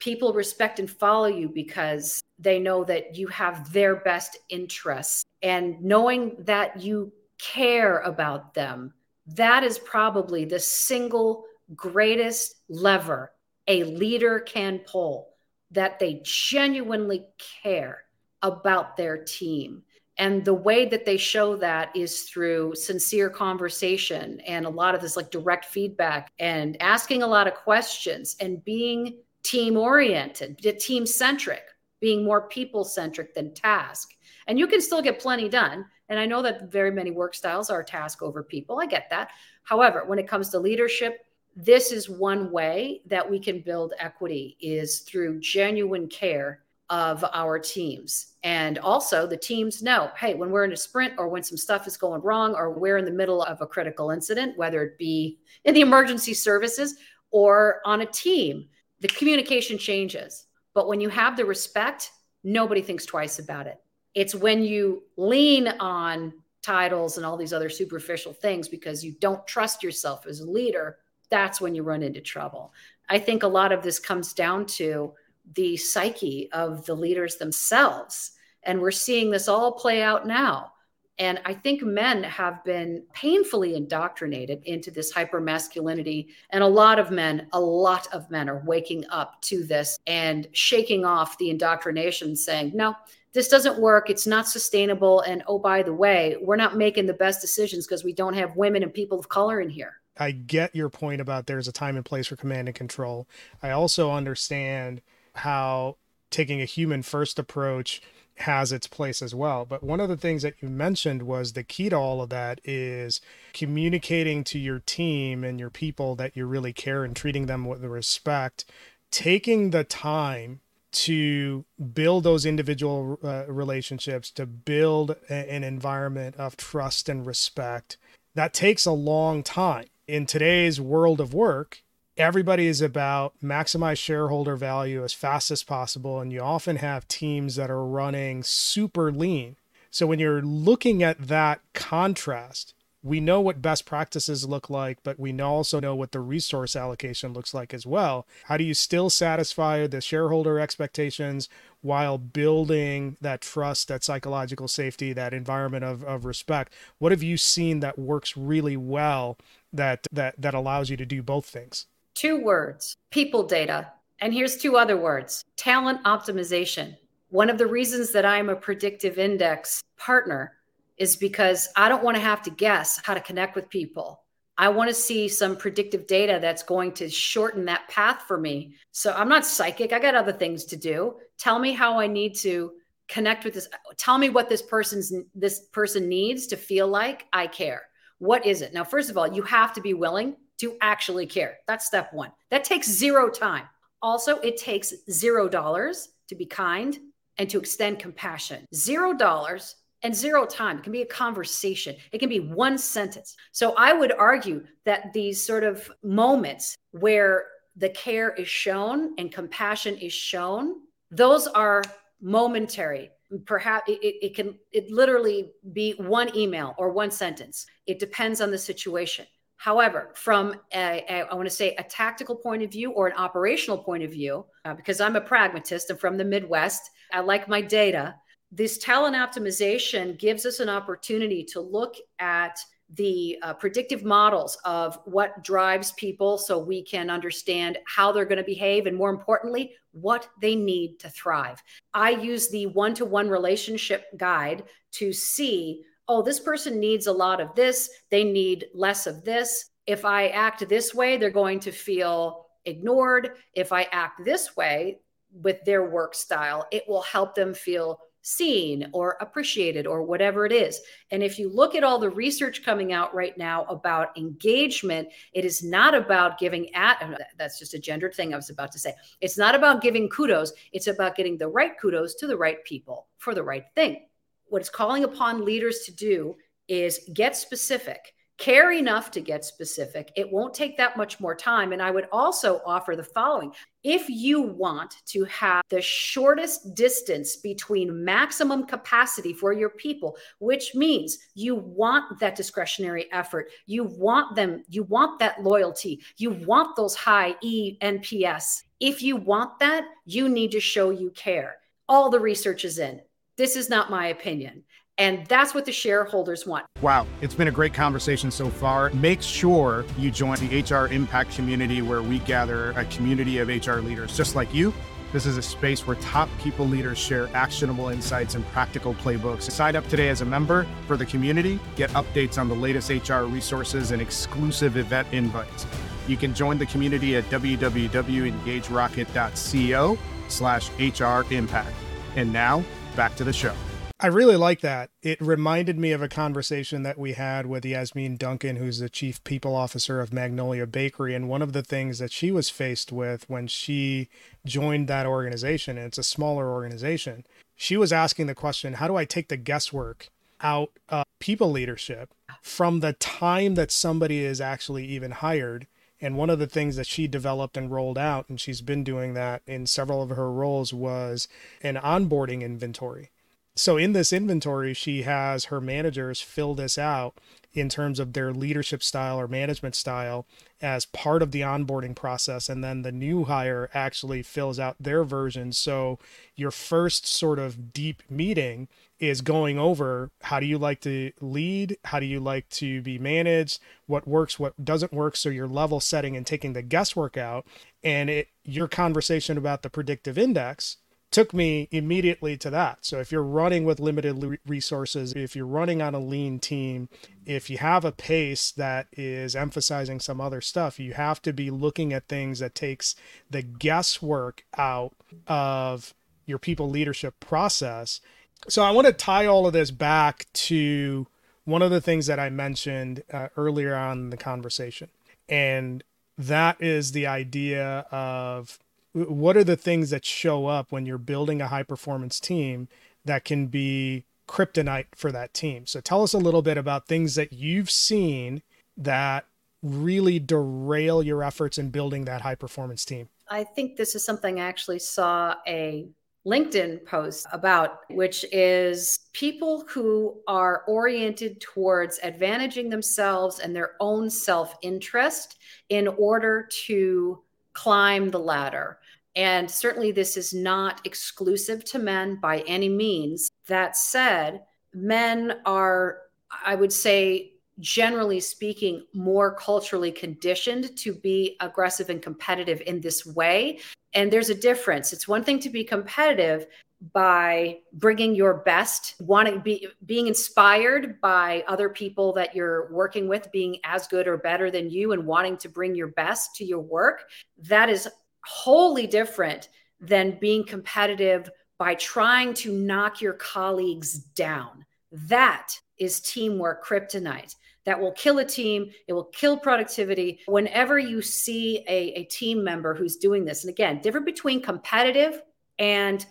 people 0.00 0.32
respect 0.32 0.78
and 0.78 0.90
follow 0.90 1.28
you 1.28 1.48
because 1.48 2.20
they 2.38 2.58
know 2.58 2.82
that 2.84 3.16
you 3.16 3.28
have 3.28 3.72
their 3.72 3.96
best 3.96 4.38
interests 4.48 5.24
and 5.42 5.80
knowing 5.80 6.34
that 6.40 6.80
you 6.80 7.12
care 7.38 8.00
about 8.00 8.54
them 8.54 8.92
that 9.36 9.62
is 9.62 9.78
probably 9.78 10.44
the 10.44 10.58
single 10.58 11.44
greatest 11.76 12.56
lever 12.68 13.32
a 13.68 13.84
leader 13.84 14.40
can 14.40 14.80
pull 14.80 15.28
that 15.70 15.98
they 15.98 16.20
genuinely 16.24 17.26
care 17.62 18.02
about 18.42 18.96
their 18.96 19.22
team. 19.22 19.82
And 20.18 20.44
the 20.44 20.54
way 20.54 20.86
that 20.86 21.06
they 21.06 21.16
show 21.16 21.56
that 21.56 21.94
is 21.94 22.22
through 22.22 22.74
sincere 22.74 23.30
conversation 23.30 24.40
and 24.40 24.66
a 24.66 24.70
lot 24.70 24.94
of 24.94 25.00
this 25.00 25.16
like 25.16 25.30
direct 25.30 25.66
feedback 25.66 26.30
and 26.38 26.76
asking 26.82 27.22
a 27.22 27.26
lot 27.26 27.46
of 27.46 27.54
questions 27.54 28.36
and 28.40 28.62
being 28.64 29.18
team 29.42 29.76
oriented, 29.76 30.58
team 30.80 31.06
centric, 31.06 31.62
being 32.00 32.24
more 32.24 32.48
people 32.48 32.84
centric 32.84 33.34
than 33.34 33.52
task. 33.54 34.14
And 34.46 34.58
you 34.58 34.66
can 34.66 34.80
still 34.80 35.02
get 35.02 35.20
plenty 35.20 35.48
done. 35.48 35.84
And 36.08 36.18
I 36.18 36.26
know 36.26 36.42
that 36.42 36.72
very 36.72 36.90
many 36.90 37.10
work 37.10 37.34
styles 37.34 37.70
are 37.70 37.82
task 37.82 38.22
over 38.22 38.42
people. 38.42 38.80
I 38.80 38.86
get 38.86 39.08
that. 39.10 39.30
However, 39.62 40.04
when 40.06 40.18
it 40.18 40.28
comes 40.28 40.48
to 40.50 40.58
leadership, 40.58 41.24
this 41.54 41.92
is 41.92 42.08
one 42.08 42.50
way 42.50 43.02
that 43.06 43.28
we 43.28 43.38
can 43.38 43.60
build 43.60 43.92
equity 43.98 44.56
is 44.60 45.00
through 45.00 45.40
genuine 45.40 46.08
care 46.08 46.60
of 46.88 47.24
our 47.32 47.58
teams. 47.58 48.34
And 48.42 48.78
also 48.78 49.26
the 49.26 49.36
teams 49.36 49.82
know, 49.82 50.10
hey, 50.18 50.34
when 50.34 50.50
we're 50.50 50.64
in 50.64 50.72
a 50.72 50.76
sprint 50.76 51.14
or 51.18 51.28
when 51.28 51.44
some 51.44 51.56
stuff 51.56 51.86
is 51.86 51.96
going 51.96 52.22
wrong 52.22 52.54
or 52.54 52.72
we're 52.72 52.98
in 52.98 53.04
the 53.04 53.10
middle 53.12 53.42
of 53.42 53.60
a 53.60 53.66
critical 53.66 54.10
incident, 54.10 54.58
whether 54.58 54.82
it 54.82 54.98
be 54.98 55.38
in 55.64 55.74
the 55.74 55.82
emergency 55.82 56.34
services 56.34 56.96
or 57.30 57.80
on 57.84 58.00
a 58.00 58.06
team, 58.06 58.68
the 59.00 59.08
communication 59.08 59.78
changes. 59.78 60.46
But 60.74 60.88
when 60.88 61.00
you 61.00 61.08
have 61.08 61.36
the 61.36 61.44
respect, 61.44 62.10
nobody 62.44 62.82
thinks 62.82 63.06
twice 63.06 63.38
about 63.38 63.66
it. 63.66 63.78
It's 64.14 64.34
when 64.34 64.62
you 64.62 65.04
lean 65.16 65.68
on 65.80 66.32
titles 66.62 67.16
and 67.16 67.24
all 67.24 67.36
these 67.36 67.52
other 67.52 67.70
superficial 67.70 68.32
things 68.32 68.68
because 68.68 69.04
you 69.04 69.14
don't 69.20 69.46
trust 69.46 69.82
yourself 69.82 70.26
as 70.26 70.40
a 70.40 70.50
leader, 70.50 70.98
that's 71.30 71.60
when 71.60 71.74
you 71.74 71.82
run 71.82 72.02
into 72.02 72.20
trouble. 72.20 72.72
I 73.08 73.18
think 73.18 73.42
a 73.42 73.48
lot 73.48 73.72
of 73.72 73.82
this 73.82 73.98
comes 73.98 74.32
down 74.32 74.66
to 74.66 75.14
the 75.54 75.76
psyche 75.76 76.48
of 76.52 76.84
the 76.86 76.94
leaders 76.94 77.36
themselves. 77.36 78.32
And 78.62 78.80
we're 78.80 78.90
seeing 78.90 79.30
this 79.30 79.48
all 79.48 79.72
play 79.72 80.02
out 80.02 80.26
now. 80.26 80.72
And 81.20 81.38
I 81.44 81.52
think 81.52 81.82
men 81.82 82.22
have 82.24 82.64
been 82.64 83.04
painfully 83.12 83.74
indoctrinated 83.74 84.62
into 84.64 84.90
this 84.90 85.12
hyper 85.12 85.38
masculinity. 85.38 86.28
And 86.48 86.64
a 86.64 86.66
lot 86.66 86.98
of 86.98 87.10
men, 87.10 87.46
a 87.52 87.60
lot 87.60 88.08
of 88.14 88.30
men 88.30 88.48
are 88.48 88.62
waking 88.64 89.04
up 89.10 89.40
to 89.42 89.62
this 89.62 89.98
and 90.06 90.48
shaking 90.52 91.04
off 91.04 91.36
the 91.36 91.50
indoctrination, 91.50 92.34
saying, 92.34 92.72
no, 92.74 92.96
this 93.34 93.48
doesn't 93.48 93.78
work. 93.78 94.08
It's 94.08 94.26
not 94.26 94.48
sustainable. 94.48 95.20
And 95.20 95.42
oh, 95.46 95.58
by 95.58 95.82
the 95.82 95.92
way, 95.92 96.38
we're 96.40 96.56
not 96.56 96.78
making 96.78 97.04
the 97.04 97.12
best 97.12 97.42
decisions 97.42 97.86
because 97.86 98.02
we 98.02 98.14
don't 98.14 98.34
have 98.34 98.56
women 98.56 98.82
and 98.82 98.92
people 98.92 99.18
of 99.18 99.28
color 99.28 99.60
in 99.60 99.68
here. 99.68 100.00
I 100.18 100.30
get 100.30 100.74
your 100.74 100.88
point 100.88 101.20
about 101.20 101.46
there's 101.46 101.68
a 101.68 101.72
time 101.72 101.96
and 101.96 102.04
place 102.04 102.28
for 102.28 102.36
command 102.36 102.66
and 102.68 102.74
control. 102.74 103.28
I 103.62 103.70
also 103.70 104.10
understand 104.10 105.02
how 105.34 105.98
taking 106.30 106.62
a 106.62 106.66
human 106.66 107.02
first 107.02 107.38
approach 107.38 108.00
has 108.40 108.72
its 108.72 108.86
place 108.86 109.22
as 109.22 109.34
well. 109.34 109.64
But 109.64 109.82
one 109.82 110.00
of 110.00 110.08
the 110.08 110.16
things 110.16 110.42
that 110.42 110.54
you 110.60 110.68
mentioned 110.68 111.22
was 111.22 111.52
the 111.52 111.62
key 111.62 111.88
to 111.90 111.96
all 111.96 112.22
of 112.22 112.30
that 112.30 112.60
is 112.64 113.20
communicating 113.52 114.44
to 114.44 114.58
your 114.58 114.80
team 114.80 115.44
and 115.44 115.60
your 115.60 115.70
people 115.70 116.14
that 116.16 116.36
you 116.36 116.46
really 116.46 116.72
care 116.72 117.04
and 117.04 117.14
treating 117.14 117.46
them 117.46 117.64
with 117.64 117.84
respect, 117.84 118.64
taking 119.10 119.70
the 119.70 119.84
time 119.84 120.60
to 120.92 121.64
build 121.94 122.24
those 122.24 122.44
individual 122.44 123.18
uh, 123.22 123.44
relationships, 123.46 124.30
to 124.32 124.46
build 124.46 125.16
a, 125.28 125.52
an 125.52 125.62
environment 125.62 126.34
of 126.36 126.56
trust 126.56 127.08
and 127.08 127.26
respect. 127.26 127.96
That 128.34 128.52
takes 128.54 128.86
a 128.86 128.92
long 128.92 129.42
time. 129.42 129.86
In 130.08 130.26
today's 130.26 130.80
world 130.80 131.20
of 131.20 131.32
work, 131.32 131.82
everybody 132.20 132.66
is 132.66 132.82
about 132.82 133.32
maximize 133.42 133.96
shareholder 133.96 134.54
value 134.54 135.02
as 135.02 135.14
fast 135.14 135.50
as 135.50 135.62
possible 135.62 136.20
and 136.20 136.32
you 136.32 136.40
often 136.40 136.76
have 136.76 137.08
teams 137.08 137.56
that 137.56 137.70
are 137.70 137.84
running 137.84 138.42
super 138.42 139.10
lean. 139.10 139.56
So 139.90 140.06
when 140.06 140.18
you're 140.18 140.42
looking 140.42 141.02
at 141.02 141.18
that 141.28 141.60
contrast 141.72 142.74
we 143.02 143.18
know 143.18 143.40
what 143.40 143.62
best 143.62 143.86
practices 143.86 144.46
look 144.46 144.68
like 144.68 144.98
but 145.02 145.18
we 145.18 145.40
also 145.40 145.80
know 145.80 145.94
what 145.94 146.12
the 146.12 146.20
resource 146.20 146.76
allocation 146.76 147.32
looks 147.32 147.54
like 147.54 147.72
as 147.72 147.86
well. 147.86 148.26
How 148.44 148.58
do 148.58 148.64
you 148.64 148.74
still 148.74 149.08
satisfy 149.08 149.86
the 149.86 150.02
shareholder 150.02 150.60
expectations 150.60 151.48
while 151.80 152.18
building 152.18 153.16
that 153.22 153.40
trust 153.40 153.88
that 153.88 154.04
psychological 154.04 154.68
safety 154.68 155.14
that 155.14 155.32
environment 155.32 155.84
of, 155.84 156.04
of 156.04 156.26
respect? 156.26 156.74
What 156.98 157.12
have 157.12 157.22
you 157.22 157.38
seen 157.38 157.80
that 157.80 157.98
works 157.98 158.36
really 158.36 158.76
well 158.76 159.38
that 159.72 160.06
that 160.12 160.34
that 160.38 160.52
allows 160.52 160.90
you 160.90 160.98
to 160.98 161.06
do 161.06 161.22
both 161.22 161.46
things 161.46 161.86
Two 162.14 162.42
words 162.42 162.96
people 163.10 163.42
data. 163.42 163.92
And 164.20 164.34
here's 164.34 164.56
two 164.56 164.76
other 164.76 164.96
words 164.96 165.44
talent 165.56 166.02
optimization. 166.04 166.96
One 167.30 167.48
of 167.48 167.58
the 167.58 167.66
reasons 167.66 168.12
that 168.12 168.26
I'm 168.26 168.48
a 168.48 168.56
predictive 168.56 169.18
index 169.18 169.82
partner 169.96 170.52
is 170.98 171.16
because 171.16 171.68
I 171.76 171.88
don't 171.88 172.04
want 172.04 172.16
to 172.16 172.22
have 172.22 172.42
to 172.42 172.50
guess 172.50 173.00
how 173.04 173.14
to 173.14 173.20
connect 173.20 173.56
with 173.56 173.70
people. 173.70 174.22
I 174.58 174.68
want 174.68 174.88
to 174.88 174.94
see 174.94 175.26
some 175.26 175.56
predictive 175.56 176.06
data 176.06 176.38
that's 176.38 176.62
going 176.62 176.92
to 176.94 177.08
shorten 177.08 177.64
that 177.64 177.88
path 177.88 178.24
for 178.28 178.36
me. 178.36 178.74
So 178.92 179.12
I'm 179.12 179.28
not 179.28 179.46
psychic. 179.46 179.94
I 179.94 179.98
got 179.98 180.14
other 180.14 180.34
things 180.34 180.66
to 180.66 180.76
do. 180.76 181.14
Tell 181.38 181.58
me 181.58 181.72
how 181.72 181.98
I 181.98 182.06
need 182.06 182.34
to 182.40 182.72
connect 183.08 183.44
with 183.44 183.54
this. 183.54 183.68
Tell 183.96 184.18
me 184.18 184.28
what 184.28 184.50
this 184.50 184.60
person's 184.60 185.14
this 185.34 185.60
person 185.72 186.10
needs 186.10 186.46
to 186.48 186.56
feel 186.58 186.88
like 186.88 187.26
I 187.32 187.46
care. 187.46 187.84
What 188.18 188.44
is 188.44 188.60
it? 188.60 188.74
Now, 188.74 188.84
first 188.84 189.08
of 189.08 189.16
all, 189.16 189.32
you 189.32 189.40
have 189.42 189.72
to 189.72 189.80
be 189.80 189.94
willing 189.94 190.36
to 190.60 190.76
actually 190.80 191.26
care. 191.26 191.58
That's 191.66 191.86
step 191.86 192.12
one. 192.12 192.32
That 192.50 192.64
takes 192.64 192.90
zero 192.90 193.28
time. 193.30 193.64
Also, 194.02 194.38
it 194.38 194.56
takes 194.56 194.92
zero 195.10 195.48
dollars 195.48 196.10
to 196.28 196.34
be 196.34 196.46
kind 196.46 196.98
and 197.38 197.48
to 197.50 197.58
extend 197.58 197.98
compassion. 197.98 198.66
Zero 198.74 199.12
dollars 199.12 199.76
and 200.02 200.14
zero 200.14 200.46
time. 200.46 200.78
It 200.78 200.84
can 200.84 200.92
be 200.92 201.02
a 201.02 201.06
conversation, 201.06 201.96
it 202.12 202.18
can 202.18 202.28
be 202.28 202.40
one 202.40 202.78
sentence. 202.78 203.36
So 203.52 203.74
I 203.76 203.92
would 203.92 204.12
argue 204.12 204.64
that 204.84 205.12
these 205.12 205.44
sort 205.44 205.64
of 205.64 205.90
moments 206.02 206.76
where 206.92 207.44
the 207.76 207.90
care 207.90 208.30
is 208.34 208.48
shown 208.48 209.14
and 209.18 209.32
compassion 209.32 209.96
is 209.98 210.12
shown, 210.12 210.76
those 211.10 211.46
are 211.46 211.82
momentary 212.20 213.10
perhaps 213.46 213.88
it, 213.88 214.00
it, 214.02 214.34
can 214.34 214.58
it 214.72 214.90
literally 214.90 215.52
be 215.72 215.92
one 215.92 216.34
email 216.36 216.74
or 216.78 216.90
one 216.90 217.10
sentence 217.10 217.66
it 217.86 217.98
depends 217.98 218.40
on 218.40 218.50
the 218.50 218.58
situation 218.58 219.24
However, 219.60 220.08
from 220.14 220.54
a, 220.72 221.04
a, 221.06 221.30
I 221.30 221.34
want 221.34 221.46
to 221.46 221.54
say 221.54 221.74
a 221.74 221.82
tactical 221.82 222.34
point 222.34 222.62
of 222.62 222.72
view 222.72 222.92
or 222.92 223.08
an 223.08 223.16
operational 223.18 223.76
point 223.76 224.02
of 224.02 224.10
view, 224.10 224.46
uh, 224.64 224.72
because 224.72 225.02
I'm 225.02 225.16
a 225.16 225.20
pragmatist 225.20 225.90
and 225.90 226.00
from 226.00 226.16
the 226.16 226.24
Midwest, 226.24 226.88
I 227.12 227.20
like 227.20 227.46
my 227.46 227.60
data. 227.60 228.14
This 228.50 228.78
talent 228.78 229.16
optimization 229.16 230.18
gives 230.18 230.46
us 230.46 230.60
an 230.60 230.70
opportunity 230.70 231.44
to 231.52 231.60
look 231.60 231.96
at 232.18 232.58
the 232.94 233.38
uh, 233.42 233.52
predictive 233.52 234.02
models 234.02 234.56
of 234.64 234.98
what 235.04 235.44
drives 235.44 235.92
people 235.92 236.38
so 236.38 236.58
we 236.58 236.82
can 236.82 237.10
understand 237.10 237.76
how 237.86 238.10
they're 238.10 238.24
going 238.24 238.38
to 238.38 238.44
behave 238.44 238.86
and 238.86 238.96
more 238.96 239.10
importantly 239.10 239.74
what 239.92 240.26
they 240.40 240.56
need 240.56 240.98
to 240.98 241.08
thrive 241.10 241.62
i 241.94 242.10
use 242.10 242.48
the 242.48 242.66
one-to-one 242.66 243.28
relationship 243.28 244.06
guide 244.16 244.64
to 244.90 245.12
see 245.12 245.84
oh, 246.10 246.22
this 246.22 246.40
person 246.40 246.80
needs 246.80 247.06
a 247.06 247.12
lot 247.12 247.40
of 247.40 247.54
this, 247.54 247.88
they 248.10 248.24
need 248.24 248.66
less 248.74 249.06
of 249.06 249.24
this. 249.24 249.66
If 249.86 250.04
I 250.04 250.26
act 250.28 250.68
this 250.68 250.92
way, 250.92 251.16
they're 251.16 251.30
going 251.30 251.60
to 251.60 251.70
feel 251.70 252.46
ignored. 252.64 253.36
If 253.54 253.72
I 253.72 253.84
act 253.92 254.24
this 254.24 254.56
way 254.56 254.98
with 255.32 255.64
their 255.64 255.88
work 255.88 256.16
style, 256.16 256.66
it 256.72 256.82
will 256.88 257.02
help 257.02 257.36
them 257.36 257.54
feel 257.54 258.00
seen 258.22 258.88
or 258.92 259.18
appreciated 259.20 259.86
or 259.86 260.02
whatever 260.02 260.44
it 260.44 260.52
is. 260.52 260.80
And 261.12 261.22
if 261.22 261.38
you 261.38 261.48
look 261.48 261.76
at 261.76 261.84
all 261.84 262.00
the 262.00 262.10
research 262.10 262.64
coming 262.64 262.92
out 262.92 263.14
right 263.14 263.38
now 263.38 263.64
about 263.66 264.18
engagement, 264.18 265.08
it 265.32 265.44
is 265.44 265.62
not 265.62 265.94
about 265.94 266.38
giving 266.38 266.74
at 266.74 266.98
that's 267.38 267.60
just 267.60 267.74
a 267.74 267.78
gendered 267.78 268.14
thing 268.16 268.34
I 268.34 268.36
was 268.36 268.50
about 268.50 268.72
to 268.72 268.80
say. 268.80 268.94
It's 269.20 269.38
not 269.38 269.54
about 269.54 269.80
giving 269.80 270.08
kudos, 270.08 270.52
it's 270.72 270.88
about 270.88 271.14
getting 271.14 271.38
the 271.38 271.48
right 271.48 271.78
kudos 271.80 272.16
to 272.16 272.26
the 272.26 272.36
right 272.36 272.62
people 272.64 273.06
for 273.16 273.32
the 273.32 273.44
right 273.44 273.64
thing 273.76 274.02
what 274.50 274.60
it's 274.60 274.68
calling 274.68 275.04
upon 275.04 275.44
leaders 275.44 275.80
to 275.80 275.94
do 275.94 276.36
is 276.68 277.00
get 277.14 277.36
specific 277.36 278.12
care 278.40 278.72
enough 278.72 279.10
to 279.10 279.20
get 279.20 279.44
specific. 279.44 280.10
It 280.16 280.32
won't 280.32 280.54
take 280.54 280.78
that 280.78 280.96
much 280.96 281.20
more 281.20 281.34
time. 281.34 281.72
And 281.72 281.82
I 281.82 281.90
would 281.90 282.08
also 282.10 282.62
offer 282.64 282.96
the 282.96 283.04
following 283.04 283.52
if 283.84 284.08
you 284.08 284.40
want 284.40 284.94
to 285.08 285.24
have 285.24 285.62
the 285.68 285.82
shortest 285.82 286.74
distance 286.74 287.36
between 287.36 288.02
maximum 288.02 288.64
capacity 288.66 289.34
for 289.34 289.52
your 289.52 289.68
people, 289.68 290.16
which 290.38 290.74
means 290.74 291.18
you 291.34 291.54
want 291.54 292.18
that 292.18 292.34
discretionary 292.34 293.12
effort, 293.12 293.50
you 293.66 293.84
want 293.84 294.34
them, 294.34 294.64
you 294.70 294.84
want 294.84 295.18
that 295.18 295.42
loyalty, 295.42 296.02
you 296.16 296.30
want 296.30 296.74
those 296.76 296.94
high 296.94 297.34
E 297.42 297.76
NPS. 297.82 298.62
If 298.80 299.02
you 299.02 299.16
want 299.16 299.58
that, 299.60 299.84
you 300.06 300.30
need 300.30 300.52
to 300.52 300.60
show 300.60 300.88
you 300.88 301.10
care. 301.10 301.56
All 301.90 302.08
the 302.08 302.20
research 302.20 302.64
is 302.64 302.78
in. 302.78 303.02
This 303.40 303.56
is 303.56 303.68
not 303.70 303.88
my 303.88 304.08
opinion. 304.08 304.64
And 304.98 305.26
that's 305.26 305.54
what 305.54 305.64
the 305.64 305.72
shareholders 305.72 306.46
want. 306.46 306.66
Wow, 306.82 307.06
it's 307.22 307.32
been 307.32 307.48
a 307.48 307.50
great 307.50 307.72
conversation 307.72 308.30
so 308.30 308.50
far. 308.50 308.90
Make 308.90 309.22
sure 309.22 309.86
you 309.96 310.10
join 310.10 310.36
the 310.36 310.60
HR 310.60 310.88
Impact 310.92 311.34
community 311.34 311.80
where 311.80 312.02
we 312.02 312.18
gather 312.18 312.72
a 312.72 312.84
community 312.84 313.38
of 313.38 313.48
HR 313.48 313.76
leaders 313.76 314.14
just 314.14 314.36
like 314.36 314.52
you. 314.52 314.74
This 315.14 315.24
is 315.24 315.38
a 315.38 315.42
space 315.42 315.86
where 315.86 315.96
top 315.96 316.28
people 316.40 316.68
leaders 316.68 316.98
share 316.98 317.30
actionable 317.32 317.88
insights 317.88 318.34
and 318.34 318.46
practical 318.48 318.92
playbooks. 318.92 319.50
Sign 319.50 319.74
up 319.74 319.88
today 319.88 320.10
as 320.10 320.20
a 320.20 320.26
member 320.26 320.66
for 320.86 320.98
the 320.98 321.06
community, 321.06 321.58
get 321.76 321.88
updates 321.92 322.36
on 322.36 322.46
the 322.46 322.54
latest 322.54 322.90
HR 322.90 323.22
resources 323.22 323.90
and 323.90 324.02
exclusive 324.02 324.76
event 324.76 325.08
invites. 325.12 325.64
You 326.06 326.18
can 326.18 326.34
join 326.34 326.58
the 326.58 326.66
community 326.66 327.16
at 327.16 327.24
www.engagerocket.co 327.30 329.98
slash 330.28 330.70
HR 330.78 331.22
impact. 331.32 331.74
And 332.16 332.32
now, 332.32 332.64
back 332.96 333.16
to 333.16 333.24
the 333.24 333.32
show. 333.32 333.54
I 334.02 334.06
really 334.06 334.36
like 334.36 334.60
that. 334.62 334.88
It 335.02 335.20
reminded 335.20 335.78
me 335.78 335.92
of 335.92 336.00
a 336.00 336.08
conversation 336.08 336.84
that 336.84 336.96
we 336.96 337.12
had 337.12 337.44
with 337.44 337.66
Yasmin 337.66 338.16
Duncan, 338.16 338.56
who's 338.56 338.78
the 338.78 338.88
chief 338.88 339.22
people 339.24 339.54
officer 339.54 340.00
of 340.00 340.10
Magnolia 340.10 340.66
Bakery. 340.66 341.14
And 341.14 341.28
one 341.28 341.42
of 341.42 341.52
the 341.52 341.62
things 341.62 341.98
that 341.98 342.10
she 342.10 342.30
was 342.30 342.48
faced 342.48 342.92
with 342.92 343.28
when 343.28 343.46
she 343.46 344.08
joined 344.46 344.88
that 344.88 345.04
organization, 345.04 345.76
and 345.76 345.88
it's 345.88 345.98
a 345.98 346.02
smaller 346.02 346.50
organization, 346.50 347.26
she 347.56 347.76
was 347.76 347.92
asking 347.92 348.26
the 348.26 348.34
question 348.34 348.74
how 348.74 348.88
do 348.88 348.96
I 348.96 349.04
take 349.04 349.28
the 349.28 349.36
guesswork 349.36 350.08
out 350.40 350.70
of 350.88 351.04
people 351.18 351.50
leadership 351.50 352.14
from 352.40 352.80
the 352.80 352.94
time 352.94 353.54
that 353.56 353.70
somebody 353.70 354.24
is 354.24 354.40
actually 354.40 354.86
even 354.86 355.10
hired? 355.10 355.66
And 356.00 356.16
one 356.16 356.30
of 356.30 356.38
the 356.38 356.46
things 356.46 356.76
that 356.76 356.86
she 356.86 357.06
developed 357.06 357.56
and 357.56 357.70
rolled 357.70 357.98
out, 357.98 358.28
and 358.28 358.40
she's 358.40 358.62
been 358.62 358.84
doing 358.84 359.14
that 359.14 359.42
in 359.46 359.66
several 359.66 360.02
of 360.02 360.10
her 360.10 360.32
roles, 360.32 360.72
was 360.72 361.28
an 361.62 361.76
onboarding 361.76 362.42
inventory. 362.42 363.10
So 363.54 363.76
in 363.76 363.92
this 363.92 364.12
inventory, 364.12 364.72
she 364.72 365.02
has 365.02 365.46
her 365.46 365.60
managers 365.60 366.20
fill 366.20 366.54
this 366.54 366.78
out 366.78 367.18
in 367.52 367.68
terms 367.68 367.98
of 367.98 368.12
their 368.12 368.32
leadership 368.32 368.82
style 368.82 369.18
or 369.18 369.26
management 369.26 369.74
style 369.74 370.26
as 370.60 370.86
part 370.86 371.22
of 371.22 371.32
the 371.32 371.40
onboarding 371.40 371.96
process. 371.96 372.48
And 372.48 372.62
then 372.62 372.82
the 372.82 372.92
new 372.92 373.24
hire 373.24 373.68
actually 373.74 374.22
fills 374.22 374.60
out 374.60 374.76
their 374.78 375.02
version. 375.04 375.52
So 375.52 375.98
your 376.36 376.50
first 376.50 377.06
sort 377.06 377.38
of 377.38 377.72
deep 377.72 378.02
meeting 378.08 378.68
is 379.00 379.20
going 379.22 379.58
over 379.58 380.10
how 380.22 380.38
do 380.38 380.46
you 380.46 380.58
like 380.58 380.80
to 380.82 381.10
lead? 381.20 381.76
How 381.86 381.98
do 381.98 382.06
you 382.06 382.20
like 382.20 382.48
to 382.50 382.82
be 382.82 382.98
managed? 382.98 383.58
What 383.86 384.06
works, 384.06 384.38
what 384.38 384.64
doesn't 384.64 384.92
work? 384.92 385.16
So 385.16 385.28
you're 385.28 385.48
level 385.48 385.80
setting 385.80 386.16
and 386.16 386.26
taking 386.26 386.52
the 386.52 386.62
guesswork 386.62 387.16
out. 387.16 387.46
And 387.82 388.10
it, 388.10 388.28
your 388.44 388.68
conversation 388.68 389.38
about 389.38 389.62
the 389.62 389.70
predictive 389.70 390.18
index 390.18 390.76
took 391.10 391.34
me 391.34 391.68
immediately 391.72 392.36
to 392.36 392.50
that. 392.50 392.78
So 392.82 393.00
if 393.00 393.10
you're 393.10 393.22
running 393.22 393.64
with 393.64 393.80
limited 393.80 394.38
resources, 394.46 395.12
if 395.12 395.34
you're 395.34 395.46
running 395.46 395.82
on 395.82 395.94
a 395.94 395.98
lean 395.98 396.38
team, 396.38 396.88
if 397.26 397.50
you 397.50 397.58
have 397.58 397.84
a 397.84 397.92
pace 397.92 398.52
that 398.52 398.86
is 398.92 399.34
emphasizing 399.34 400.00
some 400.00 400.20
other 400.20 400.40
stuff, 400.40 400.78
you 400.78 400.92
have 400.92 401.20
to 401.22 401.32
be 401.32 401.50
looking 401.50 401.92
at 401.92 402.08
things 402.08 402.38
that 402.38 402.54
takes 402.54 402.94
the 403.28 403.42
guesswork 403.42 404.44
out 404.56 404.94
of 405.26 405.94
your 406.26 406.38
people 406.38 406.70
leadership 406.70 407.18
process. 407.18 408.00
So 408.48 408.62
I 408.62 408.70
want 408.70 408.86
to 408.86 408.92
tie 408.92 409.26
all 409.26 409.46
of 409.46 409.52
this 409.52 409.70
back 409.70 410.26
to 410.32 411.06
one 411.44 411.62
of 411.62 411.70
the 411.70 411.80
things 411.80 412.06
that 412.06 412.20
I 412.20 412.30
mentioned 412.30 413.02
uh, 413.12 413.28
earlier 413.36 413.74
on 413.74 413.98
in 413.98 414.10
the 414.10 414.16
conversation. 414.16 414.88
And 415.28 415.82
that 416.16 416.60
is 416.60 416.92
the 416.92 417.06
idea 417.06 417.86
of 417.90 418.58
what 418.92 419.36
are 419.36 419.44
the 419.44 419.56
things 419.56 419.90
that 419.90 420.04
show 420.04 420.46
up 420.46 420.72
when 420.72 420.86
you're 420.86 420.98
building 420.98 421.40
a 421.40 421.48
high 421.48 421.62
performance 421.62 422.18
team 422.18 422.68
that 423.04 423.24
can 423.24 423.46
be 423.46 424.04
kryptonite 424.28 424.86
for 424.94 425.10
that 425.10 425.34
team 425.34 425.66
so 425.66 425.80
tell 425.80 426.02
us 426.02 426.12
a 426.12 426.18
little 426.18 426.42
bit 426.42 426.56
about 426.56 426.86
things 426.86 427.14
that 427.14 427.32
you've 427.32 427.70
seen 427.70 428.42
that 428.76 429.26
really 429.62 430.18
derail 430.18 431.02
your 431.02 431.22
efforts 431.22 431.58
in 431.58 431.70
building 431.70 432.04
that 432.04 432.20
high 432.22 432.34
performance 432.34 432.84
team 432.84 433.08
i 433.28 433.42
think 433.42 433.76
this 433.76 433.94
is 433.94 434.04
something 434.04 434.40
i 434.40 434.44
actually 434.44 434.78
saw 434.78 435.34
a 435.46 435.88
LinkedIn 436.26 436.84
post 436.84 437.26
about, 437.32 437.80
which 437.88 438.26
is 438.30 439.08
people 439.12 439.64
who 439.68 440.20
are 440.28 440.64
oriented 440.68 441.40
towards 441.40 441.98
advantaging 442.00 442.70
themselves 442.70 443.38
and 443.38 443.56
their 443.56 443.72
own 443.80 444.10
self 444.10 444.54
interest 444.60 445.36
in 445.70 445.88
order 445.88 446.46
to 446.66 447.22
climb 447.54 448.10
the 448.10 448.18
ladder. 448.18 448.78
And 449.16 449.50
certainly, 449.50 449.92
this 449.92 450.16
is 450.16 450.32
not 450.32 450.80
exclusive 450.84 451.64
to 451.66 451.78
men 451.78 452.16
by 452.20 452.40
any 452.40 452.68
means. 452.68 453.30
That 453.48 453.76
said, 453.76 454.42
men 454.72 455.40
are, 455.44 455.98
I 456.44 456.54
would 456.54 456.72
say, 456.72 457.32
generally 457.58 458.20
speaking, 458.20 458.84
more 458.94 459.34
culturally 459.34 459.92
conditioned 459.92 460.76
to 460.78 460.94
be 460.94 461.36
aggressive 461.40 461.90
and 461.90 462.00
competitive 462.00 462.62
in 462.66 462.80
this 462.80 463.04
way. 463.04 463.58
And 463.92 464.12
there's 464.12 464.30
a 464.30 464.34
difference. 464.34 464.92
It's 464.92 465.08
one 465.08 465.24
thing 465.24 465.38
to 465.40 465.50
be 465.50 465.64
competitive 465.64 466.46
by 466.94 467.58
bringing 467.74 468.14
your 468.14 468.34
best 468.34 468.94
wanting 469.00 469.40
be 469.40 469.68
being 469.84 470.06
inspired 470.06 470.98
by 471.02 471.44
other 471.46 471.68
people 471.68 472.10
that 472.14 472.34
you're 472.34 472.72
working 472.72 473.06
with 473.06 473.30
being 473.32 473.58
as 473.64 473.86
good 473.86 474.08
or 474.08 474.16
better 474.16 474.50
than 474.50 474.70
you 474.70 474.92
and 474.92 475.06
wanting 475.06 475.36
to 475.36 475.48
bring 475.50 475.74
your 475.74 475.88
best 475.88 476.34
to 476.34 476.42
your 476.42 476.60
work 476.60 477.04
that 477.36 477.68
is 477.68 477.86
wholly 478.24 478.86
different 478.86 479.48
than 479.80 480.18
being 480.20 480.44
competitive 480.44 481.30
by 481.58 481.74
trying 481.74 482.34
to 482.34 482.52
knock 482.52 483.00
your 483.00 483.14
colleagues 483.14 483.98
down. 483.98 484.64
That 484.92 485.52
is 485.78 486.00
teamwork 486.00 486.64
kryptonite. 486.64 487.34
That 487.66 487.80
will 487.80 487.92
kill 487.92 488.18
a 488.18 488.24
team. 488.24 488.70
It 488.88 488.94
will 488.94 489.04
kill 489.04 489.36
productivity. 489.36 490.20
Whenever 490.26 490.78
you 490.78 491.02
see 491.02 491.64
a, 491.68 491.92
a 491.92 492.04
team 492.04 492.42
member 492.42 492.74
who's 492.74 492.96
doing 492.96 493.24
this, 493.24 493.44
and 493.44 493.50
again, 493.50 493.80
different 493.82 494.06
between 494.06 494.40
competitive 494.40 495.22
and 495.58 496.04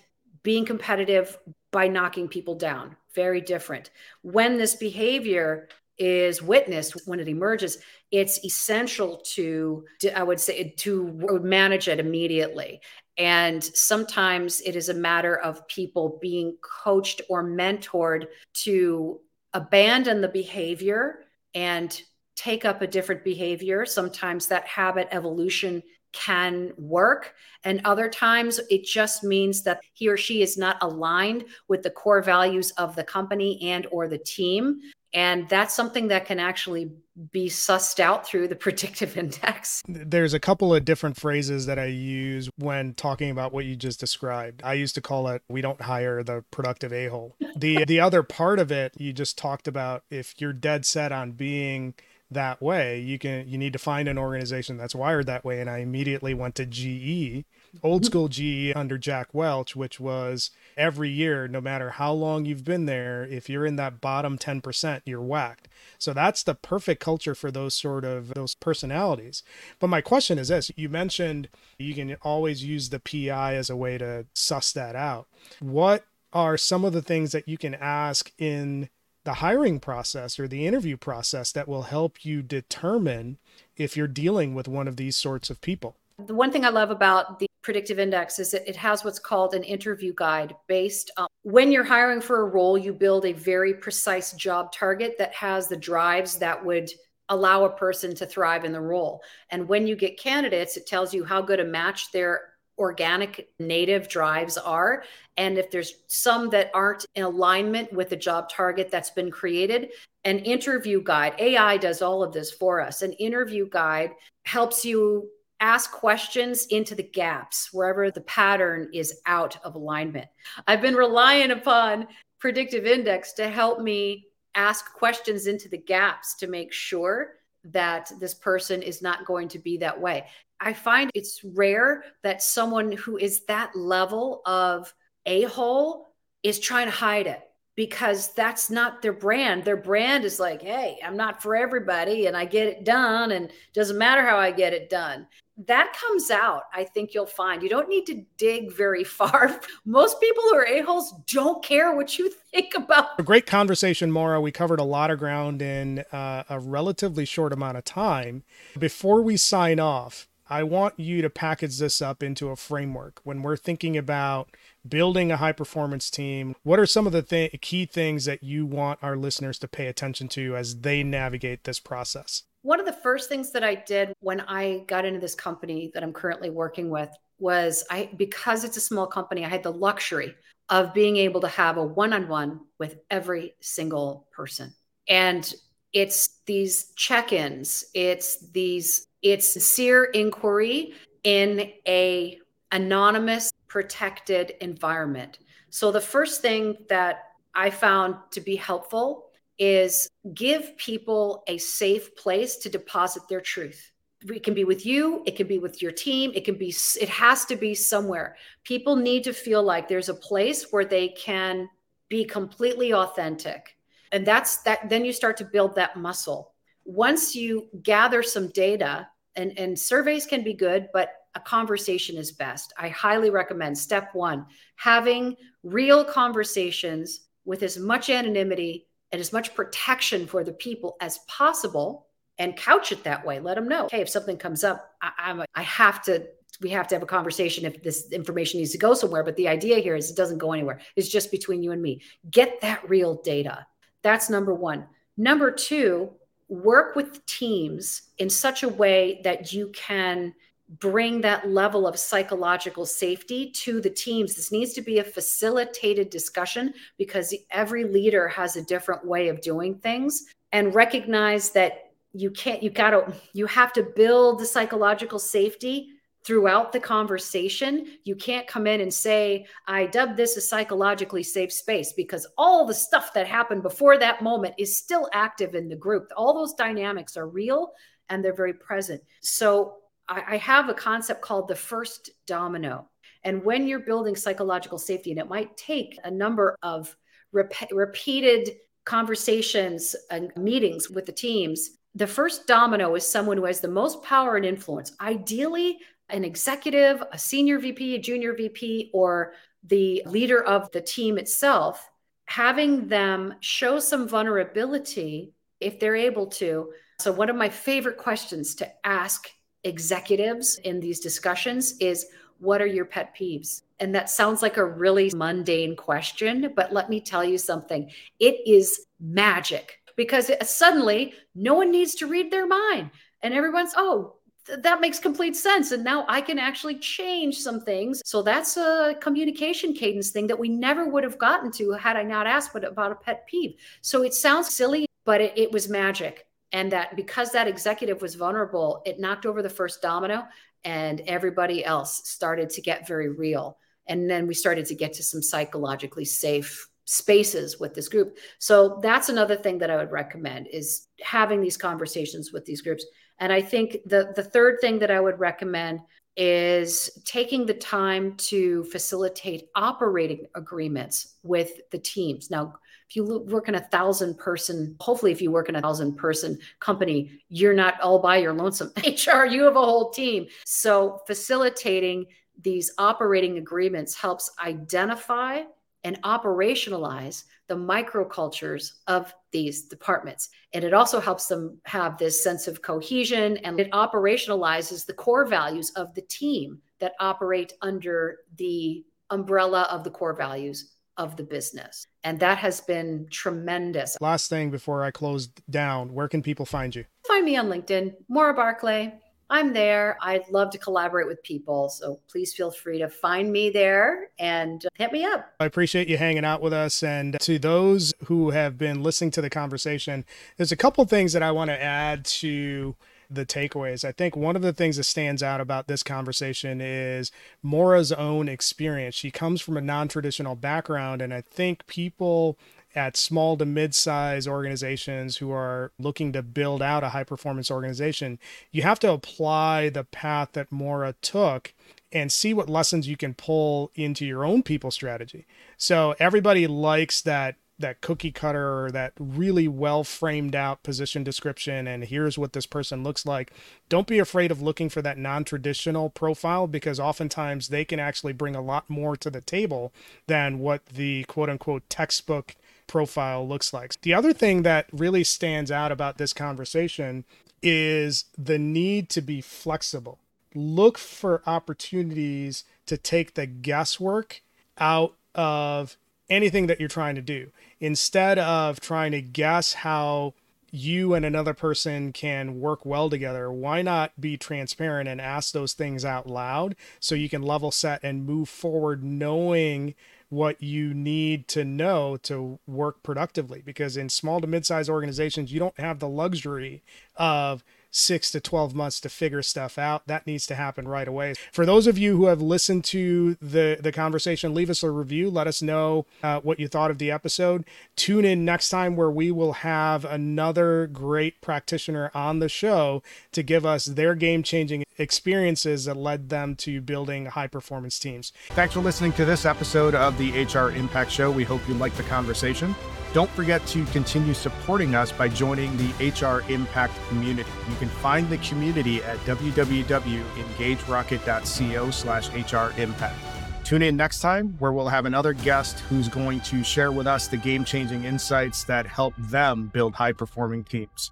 being 0.43 0.65
competitive 0.65 1.37
by 1.71 1.87
knocking 1.87 2.27
people 2.27 2.55
down, 2.55 2.95
very 3.15 3.41
different. 3.41 3.89
When 4.21 4.57
this 4.57 4.75
behavior 4.75 5.67
is 5.99 6.41
witnessed, 6.41 7.05
when 7.05 7.19
it 7.19 7.27
emerges, 7.27 7.77
it's 8.09 8.43
essential 8.45 9.17
to, 9.33 9.85
I 10.15 10.23
would 10.23 10.39
say, 10.39 10.73
to 10.77 11.39
manage 11.43 11.87
it 11.87 11.99
immediately. 11.99 12.81
And 13.17 13.61
sometimes 13.61 14.61
it 14.61 14.75
is 14.77 14.89
a 14.89 14.93
matter 14.93 15.37
of 15.37 15.67
people 15.67 16.17
being 16.21 16.57
coached 16.61 17.21
or 17.29 17.43
mentored 17.43 18.27
to 18.53 19.19
abandon 19.53 20.21
the 20.21 20.29
behavior 20.29 21.25
and 21.53 22.01
take 22.35 22.63
up 22.63 22.81
a 22.81 22.87
different 22.87 23.25
behavior. 23.25 23.85
Sometimes 23.85 24.47
that 24.47 24.65
habit 24.65 25.09
evolution 25.11 25.83
can 26.11 26.71
work 26.77 27.35
and 27.63 27.81
other 27.85 28.09
times 28.09 28.59
it 28.69 28.83
just 28.83 29.23
means 29.23 29.61
that 29.63 29.79
he 29.93 30.07
or 30.07 30.17
she 30.17 30.41
is 30.41 30.57
not 30.57 30.77
aligned 30.81 31.45
with 31.67 31.83
the 31.83 31.89
core 31.89 32.21
values 32.21 32.71
of 32.71 32.95
the 32.95 33.03
company 33.03 33.59
and 33.61 33.85
or 33.91 34.07
the 34.07 34.17
team 34.17 34.81
and 35.13 35.49
that's 35.49 35.73
something 35.73 36.07
that 36.09 36.25
can 36.25 36.39
actually 36.39 36.91
be 37.31 37.47
sussed 37.47 37.99
out 37.99 38.25
through 38.25 38.47
the 38.47 38.55
predictive 38.55 39.17
index. 39.17 39.81
There's 39.87 40.33
a 40.33 40.39
couple 40.39 40.73
of 40.73 40.85
different 40.85 41.17
phrases 41.17 41.65
that 41.65 41.79
I 41.79 41.85
use 41.85 42.49
when 42.57 42.93
talking 42.93 43.31
about 43.31 43.51
what 43.51 43.65
you 43.65 43.75
just 43.75 43.99
described. 43.99 44.61
I 44.63 44.73
used 44.73 44.95
to 44.95 45.01
call 45.01 45.27
it 45.29 45.41
we 45.49 45.61
don't 45.61 45.81
hire 45.81 46.23
the 46.23 46.43
productive 46.51 46.93
a-hole. 46.93 47.35
The 47.55 47.85
the 47.85 47.99
other 47.99 48.23
part 48.23 48.59
of 48.59 48.71
it 48.71 48.93
you 48.97 49.13
just 49.13 49.37
talked 49.37 49.67
about 49.67 50.03
if 50.09 50.35
you're 50.39 50.53
dead 50.53 50.85
set 50.85 51.11
on 51.11 51.31
being 51.31 51.95
that 52.31 52.61
way, 52.61 52.99
you 52.99 53.17
can 53.17 53.47
you 53.47 53.57
need 53.57 53.73
to 53.73 53.79
find 53.79 54.07
an 54.07 54.17
organization 54.17 54.77
that's 54.77 54.95
wired 54.95 55.25
that 55.27 55.43
way 55.45 55.61
and 55.61 55.69
I 55.69 55.79
immediately 55.79 56.33
went 56.33 56.55
to 56.55 56.65
GE 56.65 57.45
old 57.83 58.05
school 58.05 58.27
GE 58.27 58.75
under 58.75 58.97
Jack 58.97 59.29
Welch, 59.33 59.75
which 59.75 59.99
was 59.99 60.51
every 60.77 61.09
year, 61.09 61.47
no 61.47 61.61
matter 61.61 61.91
how 61.91 62.11
long 62.13 62.45
you've 62.45 62.63
been 62.63 62.85
there, 62.85 63.23
if 63.23 63.49
you're 63.49 63.65
in 63.65 63.75
that 63.77 64.01
bottom 64.01 64.37
10%, 64.37 65.01
you're 65.05 65.21
whacked. 65.21 65.67
So 65.97 66.13
that's 66.13 66.43
the 66.43 66.55
perfect 66.55 67.01
culture 67.01 67.35
for 67.35 67.51
those 67.51 67.75
sort 67.75 68.05
of 68.05 68.33
those 68.33 68.55
personalities. 68.55 69.43
But 69.79 69.87
my 69.87 70.01
question 70.01 70.37
is 70.37 70.49
this 70.49 70.71
you 70.75 70.89
mentioned 70.89 71.49
you 71.77 71.93
can 71.93 72.15
always 72.21 72.63
use 72.63 72.89
the 72.89 72.99
PI 72.99 73.55
as 73.55 73.69
a 73.69 73.75
way 73.75 73.97
to 73.97 74.25
suss 74.33 74.71
that 74.73 74.95
out. 74.95 75.27
What 75.59 76.05
are 76.31 76.57
some 76.57 76.85
of 76.85 76.93
the 76.93 77.01
things 77.01 77.31
that 77.31 77.47
you 77.47 77.57
can 77.57 77.75
ask 77.75 78.31
in 78.37 78.89
the 79.29 79.35
hiring 79.35 79.79
process 79.79 80.39
or 80.39 80.47
the 80.47 80.65
interview 80.65 80.97
process 80.97 81.51
that 81.51 81.67
will 81.67 81.83
help 81.83 82.25
you 82.25 82.41
determine 82.41 83.37
if 83.77 83.95
you're 83.95 84.07
dealing 84.07 84.55
with 84.55 84.67
one 84.67 84.87
of 84.87 84.97
these 84.97 85.15
sorts 85.15 85.51
of 85.51 85.61
people? 85.61 85.95
The 86.25 86.33
one 86.33 86.51
thing 86.51 86.65
I 86.65 86.69
love 86.69 86.89
about 86.89 87.37
the 87.37 87.45
predictive 87.61 87.99
index 87.99 88.39
is 88.39 88.49
that 88.49 88.67
it 88.67 88.75
has 88.77 89.05
what's 89.05 89.19
called 89.19 89.53
an 89.53 89.61
interview 89.61 90.15
guide 90.15 90.55
based 90.65 91.11
on 91.15 91.27
when 91.43 91.71
you're 91.71 91.83
hiring 91.83 92.21
for 92.21 92.41
a 92.41 92.45
role, 92.49 92.75
you 92.75 92.91
build 92.91 93.23
a 93.23 93.33
very 93.33 93.75
precise 93.75 94.31
job 94.31 94.71
target 94.71 95.13
that 95.19 95.35
has 95.35 95.67
the 95.67 95.77
drives 95.77 96.39
that 96.39 96.65
would 96.65 96.89
allow 97.29 97.65
a 97.65 97.69
person 97.69 98.15
to 98.15 98.25
thrive 98.25 98.65
in 98.65 98.71
the 98.71 98.81
role. 98.81 99.21
And 99.51 99.69
when 99.69 99.85
you 99.85 99.95
get 99.95 100.19
candidates, 100.19 100.75
it 100.75 100.87
tells 100.87 101.13
you 101.13 101.23
how 101.23 101.43
good 101.43 101.59
a 101.59 101.65
match 101.65 102.11
their 102.11 102.53
organic 102.79 103.49
native 103.59 104.09
drives 104.09 104.57
are. 104.57 105.03
And 105.37 105.57
if 105.57 105.69
there's 105.69 105.93
some 106.07 106.49
that 106.49 106.71
aren't 106.73 107.05
in 107.15 107.23
alignment 107.23 107.93
with 107.93 108.09
the 108.09 108.15
job 108.15 108.49
target 108.49 108.89
that's 108.89 109.11
been 109.11 109.29
created 109.29 109.89
an 110.25 110.39
interview 110.39 111.01
guide 111.01 111.33
ai 111.39 111.77
does 111.77 112.01
all 112.01 112.23
of 112.23 112.33
this 112.33 112.51
for 112.51 112.81
us. 112.81 113.01
An 113.01 113.13
interview 113.13 113.69
guide 113.69 114.11
helps 114.43 114.83
you 114.83 115.29
ask 115.61 115.91
questions 115.91 116.65
into 116.67 116.95
the 116.95 117.03
gaps 117.03 117.69
wherever 117.73 118.11
the 118.11 118.21
pattern 118.21 118.89
is 118.93 119.21
out 119.25 119.57
of 119.63 119.75
alignment. 119.75 120.27
I've 120.67 120.81
been 120.81 120.95
relying 120.95 121.51
upon 121.51 122.07
predictive 122.39 122.85
index 122.85 123.33
to 123.33 123.49
help 123.49 123.81
me 123.81 124.27
ask 124.55 124.93
questions 124.93 125.47
into 125.47 125.69
the 125.69 125.77
gaps 125.77 126.35
to 126.35 126.47
make 126.47 126.71
sure 126.71 127.38
that 127.65 128.11
this 128.19 128.33
person 128.33 128.81
is 128.81 129.01
not 129.01 129.25
going 129.25 129.47
to 129.49 129.59
be 129.59 129.77
that 129.77 129.99
way. 129.99 130.25
I 130.59 130.73
find 130.73 131.09
it's 131.13 131.43
rare 131.43 132.03
that 132.23 132.41
someone 132.41 132.91
who 132.91 133.17
is 133.17 133.45
that 133.45 133.75
level 133.75 134.41
of 134.45 134.93
a 135.25 135.43
hole 135.43 136.07
is 136.43 136.59
trying 136.59 136.87
to 136.87 136.91
hide 136.91 137.27
it 137.27 137.41
because 137.79 138.33
that's 138.33 138.69
not 138.69 139.01
their 139.01 139.13
brand. 139.13 139.63
Their 139.63 139.77
brand 139.77 140.25
is 140.25 140.37
like, 140.37 140.61
hey, 140.61 140.99
I'm 141.01 141.15
not 141.15 141.41
for 141.41 141.55
everybody 141.55 142.27
and 142.27 142.35
I 142.35 142.43
get 142.43 142.67
it 142.67 142.83
done 142.83 143.31
and 143.31 143.53
doesn't 143.73 143.97
matter 143.97 144.21
how 144.21 144.35
I 144.35 144.51
get 144.51 144.73
it 144.73 144.89
done. 144.89 145.25
That 145.65 145.95
comes 145.97 146.29
out, 146.29 146.63
I 146.73 146.83
think 146.83 147.13
you'll 147.13 147.25
find. 147.25 147.63
You 147.63 147.69
don't 147.69 147.87
need 147.87 148.05
to 148.07 148.25
dig 148.35 148.73
very 148.73 149.03
far. 149.05 149.61
Most 149.85 150.19
people 150.19 150.43
who 150.43 150.55
are 150.55 150.67
a-holes 150.67 151.13
don't 151.31 151.63
care 151.63 151.95
what 151.95 152.19
you 152.19 152.29
think 152.51 152.73
about. 152.75 153.17
A 153.17 153.23
great 153.23 153.45
conversation, 153.45 154.11
Maura. 154.11 154.41
We 154.41 154.51
covered 154.51 154.81
a 154.81 154.83
lot 154.83 155.09
of 155.09 155.17
ground 155.17 155.61
in 155.61 155.99
uh, 156.11 156.43
a 156.49 156.59
relatively 156.59 157.23
short 157.23 157.53
amount 157.53 157.77
of 157.77 157.85
time. 157.85 158.43
Before 158.77 159.21
we 159.21 159.37
sign 159.37 159.79
off, 159.79 160.27
I 160.49 160.63
want 160.63 160.99
you 160.99 161.21
to 161.21 161.29
package 161.29 161.77
this 161.77 162.01
up 162.01 162.23
into 162.23 162.49
a 162.49 162.55
framework 162.55 163.21
when 163.23 163.43
we're 163.43 163.55
thinking 163.55 163.95
about 163.95 164.49
building 164.87 165.31
a 165.31 165.37
high 165.37 165.51
performance 165.51 166.09
team. 166.09 166.55
What 166.63 166.79
are 166.79 166.87
some 166.87 167.05
of 167.05 167.13
the 167.13 167.21
th- 167.21 167.61
key 167.61 167.85
things 167.85 168.25
that 168.25 168.41
you 168.41 168.65
want 168.65 168.99
our 169.03 169.15
listeners 169.15 169.59
to 169.59 169.67
pay 169.67 169.85
attention 169.85 170.27
to 170.29 170.55
as 170.55 170.79
they 170.81 171.03
navigate 171.03 171.65
this 171.65 171.79
process? 171.79 172.43
One 172.63 172.79
of 172.79 172.87
the 172.87 172.93
first 172.93 173.29
things 173.29 173.51
that 173.51 173.63
I 173.63 173.75
did 173.75 174.13
when 174.21 174.41
I 174.41 174.85
got 174.87 175.05
into 175.05 175.19
this 175.19 175.35
company 175.35 175.91
that 175.93 176.01
I'm 176.01 176.13
currently 176.13 176.49
working 176.49 176.89
with 176.89 177.09
was 177.37 177.85
I 177.89 178.09
because 178.17 178.63
it's 178.63 178.75
a 178.75 178.81
small 178.81 179.07
company, 179.07 179.45
I 179.45 179.49
had 179.49 179.63
the 179.63 179.71
luxury 179.71 180.35
of 180.69 180.93
being 180.93 181.15
able 181.17 181.41
to 181.41 181.47
have 181.47 181.77
a 181.77 181.83
one-on-one 181.85 182.59
with 182.79 182.97
every 183.09 183.53
single 183.61 184.27
person. 184.31 184.73
And 185.07 185.51
it's 185.93 186.41
these 186.45 186.91
check-ins, 186.95 187.85
it's 187.93 188.51
these 188.51 189.07
it's 189.21 189.53
sincere 189.53 190.05
inquiry 190.05 190.93
in 191.23 191.71
a 191.87 192.39
anonymous 192.71 193.51
protected 193.67 194.53
environment. 194.61 195.39
So 195.69 195.91
the 195.91 196.01
first 196.01 196.41
thing 196.41 196.77
that 196.89 197.25
i 197.55 197.69
found 197.69 198.15
to 198.31 198.41
be 198.41 198.55
helpful 198.55 199.25
is 199.57 200.07
give 200.33 200.77
people 200.77 201.43
a 201.47 201.57
safe 201.57 202.15
place 202.15 202.57
to 202.57 202.69
deposit 202.69 203.23
their 203.27 203.41
truth. 203.41 203.91
It 204.21 204.43
can 204.43 204.53
be 204.53 204.65
with 204.65 204.85
you 204.85 205.23
it 205.25 205.35
can 205.35 205.47
be 205.47 205.59
with 205.59 205.81
your 205.81 205.91
team 205.91 206.31
it 206.35 206.45
can 206.45 206.55
be 206.55 206.73
it 207.01 207.09
has 207.09 207.45
to 207.45 207.55
be 207.55 207.73
somewhere. 207.73 208.35
People 208.63 208.95
need 208.95 209.23
to 209.23 209.33
feel 209.33 209.63
like 209.63 209.87
there's 209.87 210.09
a 210.09 210.13
place 210.13 210.71
where 210.71 210.85
they 210.85 211.09
can 211.09 211.69
be 212.07 212.25
completely 212.25 212.93
authentic. 212.93 213.77
And 214.11 214.25
that's 214.25 214.57
that 214.63 214.89
then 214.89 215.05
you 215.05 215.13
start 215.13 215.37
to 215.37 215.45
build 215.45 215.75
that 215.75 215.97
muscle 215.97 216.53
once 216.89 217.35
you 217.35 217.67
gather 217.83 218.23
some 218.23 218.49
data, 218.49 219.07
and, 219.35 219.57
and 219.59 219.77
surveys 219.77 220.25
can 220.25 220.43
be 220.43 220.55
good, 220.55 220.89
but 220.91 221.11
a 221.35 221.39
conversation 221.39 222.17
is 222.17 222.31
best. 222.31 222.73
I 222.77 222.89
highly 222.89 223.29
recommend 223.29 223.77
step 223.77 224.09
one 224.13 224.47
having 224.75 225.35
real 225.61 226.03
conversations 226.03 227.27
with 227.45 227.61
as 227.61 227.77
much 227.77 228.09
anonymity 228.09 228.87
and 229.11 229.21
as 229.21 229.31
much 229.31 229.53
protection 229.53 230.25
for 230.25 230.43
the 230.43 230.53
people 230.53 230.97
as 230.99 231.19
possible 231.27 232.07
and 232.39 232.57
couch 232.57 232.91
it 232.91 233.03
that 233.03 233.23
way. 233.23 233.39
Let 233.39 233.55
them 233.55 233.67
know, 233.67 233.87
hey, 233.91 234.01
if 234.01 234.09
something 234.09 234.37
comes 234.37 234.63
up, 234.63 234.89
I, 234.99 235.11
I'm, 235.19 235.43
I 235.53 235.61
have 235.61 236.01
to 236.03 236.27
we 236.61 236.69
have 236.69 236.87
to 236.87 236.95
have 236.95 237.03
a 237.03 237.05
conversation 237.05 237.65
if 237.65 237.83
this 237.83 238.11
information 238.11 238.59
needs 238.59 238.71
to 238.71 238.77
go 238.79 238.95
somewhere. 238.95 239.23
But 239.23 239.35
the 239.35 239.47
idea 239.47 239.77
here 239.77 239.95
is 239.95 240.09
it 240.09 240.17
doesn't 240.17 240.39
go 240.39 240.51
anywhere. 240.51 240.81
It's 240.95 241.07
just 241.07 241.29
between 241.29 241.61
you 241.61 241.71
and 241.71 241.81
me. 241.81 242.01
Get 242.29 242.59
that 242.61 242.89
real 242.89 243.21
data. 243.21 243.67
That's 244.01 244.29
number 244.29 244.53
one. 244.53 244.87
Number 245.15 245.51
two, 245.51 246.11
work 246.49 246.95
with 246.95 247.25
teams 247.25 248.01
in 248.17 248.29
such 248.29 248.63
a 248.63 248.69
way 248.69 249.21
that 249.23 249.53
you 249.53 249.69
can 249.69 250.33
bring 250.79 251.21
that 251.21 251.49
level 251.49 251.87
of 251.87 251.97
psychological 251.97 252.85
safety 252.85 253.49
to 253.51 253.81
the 253.81 253.89
teams. 253.89 254.35
This 254.35 254.51
needs 254.51 254.73
to 254.73 254.81
be 254.81 254.99
a 254.99 255.03
facilitated 255.03 256.09
discussion 256.09 256.73
because 256.97 257.33
every 257.49 257.85
leader 257.85 258.27
has 258.27 258.55
a 258.55 258.65
different 258.65 259.05
way 259.05 259.29
of 259.29 259.41
doing 259.41 259.75
things 259.75 260.25
and 260.51 260.75
recognize 260.75 261.51
that 261.51 261.91
you 262.13 262.31
can't 262.31 262.63
you 262.63 262.71
got 262.71 262.89
to 262.89 263.13
you 263.33 263.45
have 263.45 263.71
to 263.73 263.83
build 263.83 264.39
the 264.39 264.45
psychological 264.45 265.19
safety 265.19 265.89
throughout 266.25 266.71
the 266.71 266.79
conversation. 266.79 267.85
You 268.03 268.15
can't 268.15 268.47
come 268.47 268.67
in 268.67 268.81
and 268.81 268.93
say, 268.93 269.45
I 269.67 269.85
dubbed 269.85 270.17
this 270.17 270.37
a 270.37 270.41
psychologically 270.41 271.23
safe 271.23 271.51
space 271.51 271.93
because 271.93 272.27
all 272.37 272.65
the 272.65 272.73
stuff 272.73 273.13
that 273.13 273.27
happened 273.27 273.63
before 273.63 273.97
that 273.97 274.21
moment 274.21 274.55
is 274.57 274.77
still 274.77 275.09
active 275.13 275.55
in 275.55 275.69
the 275.69 275.75
group. 275.75 276.09
All 276.15 276.33
those 276.33 276.53
dynamics 276.53 277.15
are 277.17 277.27
real 277.27 277.71
and 278.09 278.23
they're 278.23 278.35
very 278.35 278.53
present. 278.53 279.01
So 279.21 279.77
I, 280.07 280.23
I 280.27 280.37
have 280.37 280.69
a 280.69 280.73
concept 280.73 281.21
called 281.21 281.47
the 281.47 281.55
first 281.55 282.11
domino. 282.27 282.89
And 283.23 283.43
when 283.43 283.67
you're 283.67 283.79
building 283.79 284.15
psychological 284.15 284.77
safety, 284.77 285.11
and 285.11 285.19
it 285.19 285.27
might 285.27 285.55
take 285.57 285.97
a 286.03 286.11
number 286.11 286.55
of 286.63 286.95
rep- 287.31 287.53
repeated 287.71 288.51
conversations 288.85 289.95
and 290.09 290.31
meetings 290.37 290.89
with 290.89 291.05
the 291.05 291.11
teams, 291.11 291.71
the 291.95 292.07
first 292.07 292.47
domino 292.47 292.95
is 292.95 293.07
someone 293.07 293.37
who 293.37 293.45
has 293.45 293.59
the 293.61 293.67
most 293.67 294.03
power 294.03 294.35
and 294.35 294.45
influence, 294.45 294.93
ideally 295.01 295.79
an 296.09 296.23
executive, 296.23 297.03
a 297.11 297.17
senior 297.17 297.59
VP, 297.59 297.95
a 297.95 297.99
junior 297.99 298.33
VP, 298.33 298.91
or 298.93 299.33
the 299.63 300.01
leader 300.05 300.43
of 300.43 300.71
the 300.71 300.81
team 300.81 301.17
itself, 301.17 301.89
having 302.25 302.87
them 302.87 303.35
show 303.39 303.79
some 303.79 304.07
vulnerability 304.07 305.33
if 305.59 305.79
they're 305.79 305.95
able 305.95 306.27
to. 306.27 306.71
So, 306.99 307.11
one 307.11 307.29
of 307.29 307.35
my 307.35 307.49
favorite 307.49 307.97
questions 307.97 308.55
to 308.55 308.69
ask 308.85 309.29
executives 309.63 310.57
in 310.63 310.79
these 310.79 310.99
discussions 310.99 311.77
is 311.79 312.07
what 312.39 312.61
are 312.61 312.67
your 312.67 312.85
pet 312.85 313.15
peeves? 313.19 313.63
And 313.79 313.93
that 313.95 314.09
sounds 314.09 314.41
like 314.41 314.57
a 314.57 314.65
really 314.65 315.11
mundane 315.15 315.75
question, 315.75 316.53
but 316.55 316.73
let 316.73 316.89
me 316.89 317.01
tell 317.01 317.23
you 317.23 317.37
something. 317.37 317.91
It 318.19 318.47
is 318.47 318.85
magic 318.99 319.79
because 319.95 320.29
it, 320.29 320.45
suddenly 320.45 321.13
no 321.35 321.53
one 321.53 321.71
needs 321.71 321.95
to 321.95 322.07
read 322.07 322.31
their 322.31 322.47
mind. 322.47 322.91
And 323.21 323.33
everyone's, 323.33 323.73
oh, 323.75 324.15
that 324.57 324.81
makes 324.81 324.99
complete 324.99 325.35
sense. 325.35 325.71
And 325.71 325.83
now 325.83 326.05
I 326.07 326.21
can 326.21 326.39
actually 326.39 326.75
change 326.79 327.37
some 327.37 327.61
things. 327.61 328.01
So 328.05 328.21
that's 328.21 328.57
a 328.57 328.95
communication 329.01 329.73
cadence 329.73 330.09
thing 330.09 330.27
that 330.27 330.39
we 330.39 330.49
never 330.49 330.89
would 330.89 331.03
have 331.03 331.17
gotten 331.17 331.51
to 331.53 331.71
had 331.71 331.97
I 331.97 332.03
not 332.03 332.27
asked 332.27 332.53
but 332.53 332.63
about 332.63 332.91
a 332.91 332.95
pet 332.95 333.25
peeve. 333.27 333.55
So 333.81 334.03
it 334.03 334.13
sounds 334.13 334.53
silly, 334.53 334.87
but 335.05 335.21
it, 335.21 335.33
it 335.37 335.51
was 335.51 335.69
magic. 335.69 336.25
And 336.51 336.71
that 336.71 336.95
because 336.95 337.31
that 337.31 337.47
executive 337.47 338.01
was 338.01 338.15
vulnerable, 338.15 338.81
it 338.85 338.99
knocked 338.99 339.25
over 339.25 339.41
the 339.41 339.49
first 339.49 339.81
domino 339.81 340.23
and 340.63 341.01
everybody 341.01 341.63
else 341.63 342.07
started 342.09 342.49
to 342.51 342.61
get 342.61 342.87
very 342.87 343.09
real. 343.09 343.57
And 343.87 344.09
then 344.09 344.27
we 344.27 344.33
started 344.33 344.65
to 344.67 344.75
get 344.75 344.93
to 344.93 345.03
some 345.03 345.21
psychologically 345.21 346.05
safe 346.05 346.67
spaces 346.85 347.59
with 347.59 347.75
this 347.75 347.87
group. 347.87 348.17
So 348.39 348.79
that's 348.81 349.09
another 349.09 349.35
thing 349.35 349.59
that 349.59 349.69
I 349.69 349.77
would 349.77 349.91
recommend 349.91 350.47
is 350.47 350.87
having 351.01 351.39
these 351.39 351.55
conversations 351.55 352.33
with 352.33 352.45
these 352.45 352.61
groups 352.61 352.83
and 353.19 353.31
I 353.31 353.41
think 353.41 353.77
the 353.85 354.13
the 354.15 354.23
third 354.23 354.59
thing 354.61 354.79
that 354.79 354.91
I 354.91 354.99
would 354.99 355.19
recommend 355.19 355.81
is 356.17 356.89
taking 357.05 357.45
the 357.45 357.53
time 357.53 358.15
to 358.17 358.65
facilitate 358.65 359.49
operating 359.55 360.25
agreements 360.35 361.15
with 361.23 361.51
the 361.71 361.77
teams. 361.77 362.29
Now, 362.29 362.55
if 362.89 362.95
you 362.95 363.19
work 363.19 363.47
in 363.47 363.55
a 363.55 363.67
thousand 363.67 364.17
person, 364.17 364.75
hopefully, 364.79 365.11
if 365.11 365.21
you 365.21 365.31
work 365.31 365.47
in 365.47 365.55
a 365.55 365.61
thousand 365.61 365.95
person 365.95 366.37
company, 366.59 367.21
you're 367.29 367.53
not 367.53 367.79
all 367.81 367.99
by 367.99 368.17
your 368.17 368.33
lonesome. 368.33 368.71
HR, 368.77 369.25
you 369.25 369.43
have 369.43 369.55
a 369.55 369.61
whole 369.61 369.91
team. 369.91 370.27
So, 370.45 370.99
facilitating 371.07 372.07
these 372.41 372.71
operating 372.77 373.37
agreements 373.37 373.95
helps 373.95 374.31
identify 374.43 375.43
and 375.83 376.01
operationalize 376.03 377.23
the 377.47 377.55
microcultures 377.55 378.73
of 378.87 379.13
these 379.31 379.63
departments. 379.63 380.29
And 380.53 380.63
it 380.63 380.73
also 380.73 380.99
helps 380.99 381.27
them 381.27 381.59
have 381.65 381.97
this 381.97 382.23
sense 382.23 382.47
of 382.47 382.61
cohesion 382.61 383.37
and 383.37 383.59
it 383.59 383.71
operationalizes 383.71 384.85
the 384.85 384.93
core 384.93 385.25
values 385.25 385.71
of 385.71 385.93
the 385.95 386.03
team 386.03 386.59
that 386.79 386.93
operate 386.99 387.53
under 387.61 388.19
the 388.37 388.85
umbrella 389.09 389.67
of 389.71 389.83
the 389.83 389.89
core 389.89 390.15
values 390.15 390.73
of 390.97 391.15
the 391.15 391.23
business. 391.23 391.87
And 392.03 392.19
that 392.19 392.37
has 392.37 392.61
been 392.61 393.07
tremendous. 393.09 393.97
Last 394.01 394.29
thing 394.29 394.51
before 394.51 394.83
I 394.83 394.91
close 394.91 395.27
down, 395.49 395.93
where 395.93 396.09
can 396.09 396.21
people 396.21 396.45
find 396.45 396.75
you? 396.75 396.85
Find 397.07 397.25
me 397.25 397.37
on 397.37 397.47
LinkedIn, 397.47 397.93
Maura 398.09 398.33
Barclay. 398.33 398.93
I'm 399.29 399.53
there. 399.53 399.97
I'd 400.01 400.27
love 400.29 400.49
to 400.51 400.57
collaborate 400.57 401.07
with 401.07 401.21
people. 401.23 401.69
So 401.69 401.99
please 402.09 402.33
feel 402.33 402.51
free 402.51 402.79
to 402.79 402.89
find 402.89 403.31
me 403.31 403.49
there 403.49 404.09
and 404.17 404.65
uh, 404.65 404.69
hit 404.73 404.91
me 404.91 405.05
up. 405.05 405.33
I 405.39 405.45
appreciate 405.45 405.87
you 405.87 405.97
hanging 405.97 406.25
out 406.25 406.41
with 406.41 406.53
us. 406.53 406.81
And 406.81 407.19
to 407.21 407.37
those 407.37 407.93
who 408.05 408.31
have 408.31 408.57
been 408.57 408.81
listening 408.81 409.11
to 409.11 409.21
the 409.21 409.29
conversation, 409.29 410.05
there's 410.37 410.51
a 410.51 410.57
couple 410.57 410.83
things 410.85 411.13
that 411.13 411.23
I 411.23 411.31
want 411.31 411.49
to 411.49 411.61
add 411.61 412.05
to 412.05 412.75
the 413.09 413.25
takeaways. 413.25 413.83
I 413.83 413.91
think 413.91 414.15
one 414.15 414.35
of 414.35 414.41
the 414.41 414.53
things 414.53 414.77
that 414.77 414.83
stands 414.83 415.23
out 415.23 415.41
about 415.41 415.67
this 415.67 415.83
conversation 415.83 416.61
is 416.61 417.11
Maura's 417.41 417.91
own 417.91 418.29
experience. 418.29 418.95
She 418.95 419.11
comes 419.11 419.41
from 419.41 419.57
a 419.57 419.61
non 419.61 419.87
traditional 419.87 420.35
background, 420.35 421.01
and 421.01 421.13
I 421.13 421.21
think 421.21 421.65
people 421.65 422.37
at 422.75 422.95
small 422.95 423.37
to 423.37 423.45
mid-size 423.45 424.27
organizations 424.27 425.17
who 425.17 425.31
are 425.31 425.71
looking 425.79 426.13
to 426.13 426.21
build 426.21 426.61
out 426.61 426.83
a 426.83 426.89
high 426.89 427.03
performance 427.03 427.49
organization, 427.49 428.19
you 428.51 428.61
have 428.61 428.79
to 428.79 428.91
apply 428.91 429.69
the 429.69 429.83
path 429.83 430.29
that 430.33 430.51
Maura 430.51 430.93
took 431.01 431.53
and 431.91 432.11
see 432.11 432.33
what 432.33 432.49
lessons 432.49 432.87
you 432.87 432.95
can 432.95 433.13
pull 433.13 433.71
into 433.75 434.05
your 434.05 434.23
own 434.23 434.43
people 434.43 434.71
strategy. 434.71 435.25
So 435.57 435.95
everybody 435.99 436.45
likes 436.47 437.01
that 437.01 437.35
that 437.59 437.81
cookie 437.81 438.11
cutter 438.11 438.63
or 438.63 438.71
that 438.71 438.93
really 438.97 439.47
well 439.47 439.83
framed 439.83 440.33
out 440.33 440.63
position 440.63 441.03
description 441.03 441.67
and 441.67 441.83
here's 441.83 442.17
what 442.17 442.31
this 442.33 442.45
person 442.45 442.83
looks 442.83 443.05
like 443.05 443.33
don't 443.67 443.85
be 443.85 443.99
afraid 443.99 444.31
of 444.31 444.41
looking 444.41 444.69
for 444.69 444.81
that 444.81 444.97
non-traditional 444.97 445.89
profile 445.89 446.47
because 446.47 446.79
oftentimes 446.79 447.49
they 447.49 447.65
can 447.65 447.79
actually 447.79 448.13
bring 448.13 448.35
a 448.35 448.41
lot 448.41 448.69
more 448.69 448.95
to 448.95 449.09
the 449.09 449.21
table 449.21 449.73
than 450.07 450.39
what 450.39 450.65
the 450.67 451.03
quote 451.03 451.29
unquote 451.29 451.69
textbook 451.69 452.35
profile 452.69 453.27
looks 453.27 453.51
like. 453.51 453.81
The 453.81 453.93
other 453.93 454.13
thing 454.13 454.43
that 454.43 454.67
really 454.71 455.03
stands 455.03 455.51
out 455.51 455.73
about 455.73 455.97
this 455.97 456.13
conversation 456.13 457.03
is 457.41 458.05
the 458.17 458.39
need 458.39 458.89
to 458.91 459.01
be 459.01 459.19
flexible. 459.19 459.99
Look 460.33 460.77
for 460.77 461.21
opportunities 461.25 462.45
to 462.67 462.77
take 462.77 463.15
the 463.15 463.25
guesswork 463.25 464.21
out 464.57 464.95
of 465.15 465.77
anything 466.09 466.47
that 466.47 466.59
you're 466.59 466.69
trying 466.69 466.95
to 466.95 467.01
do. 467.01 467.31
Instead 467.59 468.17
of 468.19 468.59
trying 468.59 468.91
to 468.91 469.01
guess 469.01 469.53
how 469.53 470.13
you 470.51 470.93
and 470.93 471.05
another 471.05 471.33
person 471.33 471.93
can 471.93 472.39
work 472.39 472.65
well 472.65 472.89
together, 472.89 473.31
why 473.31 473.61
not 473.61 473.99
be 473.99 474.17
transparent 474.17 474.89
and 474.89 474.99
ask 474.99 475.33
those 475.33 475.53
things 475.53 475.85
out 475.85 476.07
loud 476.07 476.55
so 476.79 476.95
you 476.95 477.09
can 477.09 477.21
level 477.21 477.51
set 477.51 477.83
and 477.83 478.05
move 478.05 478.29
forward 478.29 478.83
knowing 478.83 479.75
what 480.09 480.41
you 480.41 480.73
need 480.73 481.27
to 481.27 481.45
know 481.45 481.95
to 481.97 482.39
work 482.47 482.81
productively 482.83 483.41
because 483.45 483.77
in 483.77 483.89
small 483.89 484.19
to 484.19 484.27
mid-sized 484.27 484.69
organizations 484.69 485.31
you 485.31 485.39
don't 485.39 485.59
have 485.59 485.79
the 485.79 485.87
luxury 485.87 486.63
of 486.95 487.43
six 487.71 488.11
to 488.11 488.19
12 488.19 488.55
months 488.55 488.79
to 488.81 488.89
figure 488.89 489.21
stuff 489.21 489.57
out. 489.57 489.85
That 489.87 490.07
needs 490.07 490.25
to 490.27 490.35
happen 490.35 490.67
right 490.67 490.87
away. 490.87 491.13
For 491.31 491.45
those 491.45 491.67
of 491.67 491.77
you 491.77 491.97
who 491.97 492.05
have 492.05 492.21
listened 492.21 492.63
to 492.65 493.15
the, 493.21 493.57
the 493.59 493.71
conversation, 493.71 494.33
leave 494.33 494.49
us 494.49 494.63
a 494.63 494.71
review. 494.71 495.09
Let 495.09 495.27
us 495.27 495.41
know 495.41 495.85
uh, 496.03 496.19
what 496.21 496.39
you 496.39 496.47
thought 496.47 496.71
of 496.71 496.77
the 496.77 496.91
episode. 496.91 497.45
Tune 497.75 498.05
in 498.05 498.25
next 498.25 498.49
time 498.49 498.75
where 498.75 498.91
we 498.91 499.11
will 499.11 499.33
have 499.33 499.85
another 499.85 500.67
great 500.67 501.21
practitioner 501.21 501.91
on 501.93 502.19
the 502.19 502.29
show 502.29 502.81
to 503.11 503.23
give 503.23 503.45
us 503.45 503.65
their 503.65 503.95
game 503.95 504.23
changing 504.23 504.63
experiences 504.77 505.65
that 505.65 505.75
led 505.75 506.09
them 506.09 506.35
to 506.35 506.61
building 506.61 507.07
high 507.07 507.27
performance 507.27 507.77
teams. 507.77 508.13
Thanks 508.29 508.53
for 508.53 508.61
listening 508.61 508.93
to 508.93 509.05
this 509.05 509.25
episode 509.25 509.75
of 509.75 509.97
the 509.97 510.23
HR 510.23 510.55
Impact 510.55 510.91
Show. 510.91 511.11
We 511.11 511.23
hope 511.23 511.47
you 511.47 511.53
liked 511.55 511.77
the 511.77 511.83
conversation. 511.83 512.55
Don't 512.93 513.09
forget 513.11 513.45
to 513.47 513.65
continue 513.65 514.13
supporting 514.13 514.73
us 514.73 514.91
by 514.91 515.09
joining 515.09 515.55
the 515.57 515.91
HR 515.91 516.23
Impact 516.31 516.73
community. 516.87 517.29
You 517.49 517.55
can 517.59 517.69
find 517.69 518.09
the 518.09 518.17
community 518.17 518.83
at 518.83 518.97
www.engagerocket.co 518.99 521.71
slash 521.71 522.09
HR 522.09 522.59
Impact. 522.59 522.95
Tune 523.43 523.61
in 523.61 523.75
next 523.75 523.99
time 523.99 524.35
where 524.39 524.51
we'll 524.51 524.67
have 524.67 524.85
another 524.85 525.13
guest 525.13 525.59
who's 525.61 525.89
going 525.89 526.19
to 526.21 526.43
share 526.43 526.71
with 526.71 526.87
us 526.87 527.07
the 527.07 527.17
game 527.17 527.43
changing 527.43 527.83
insights 527.83 528.43
that 528.43 528.65
help 528.65 528.93
them 528.97 529.49
build 529.53 529.73
high 529.73 529.91
performing 529.91 530.43
teams. 530.43 530.91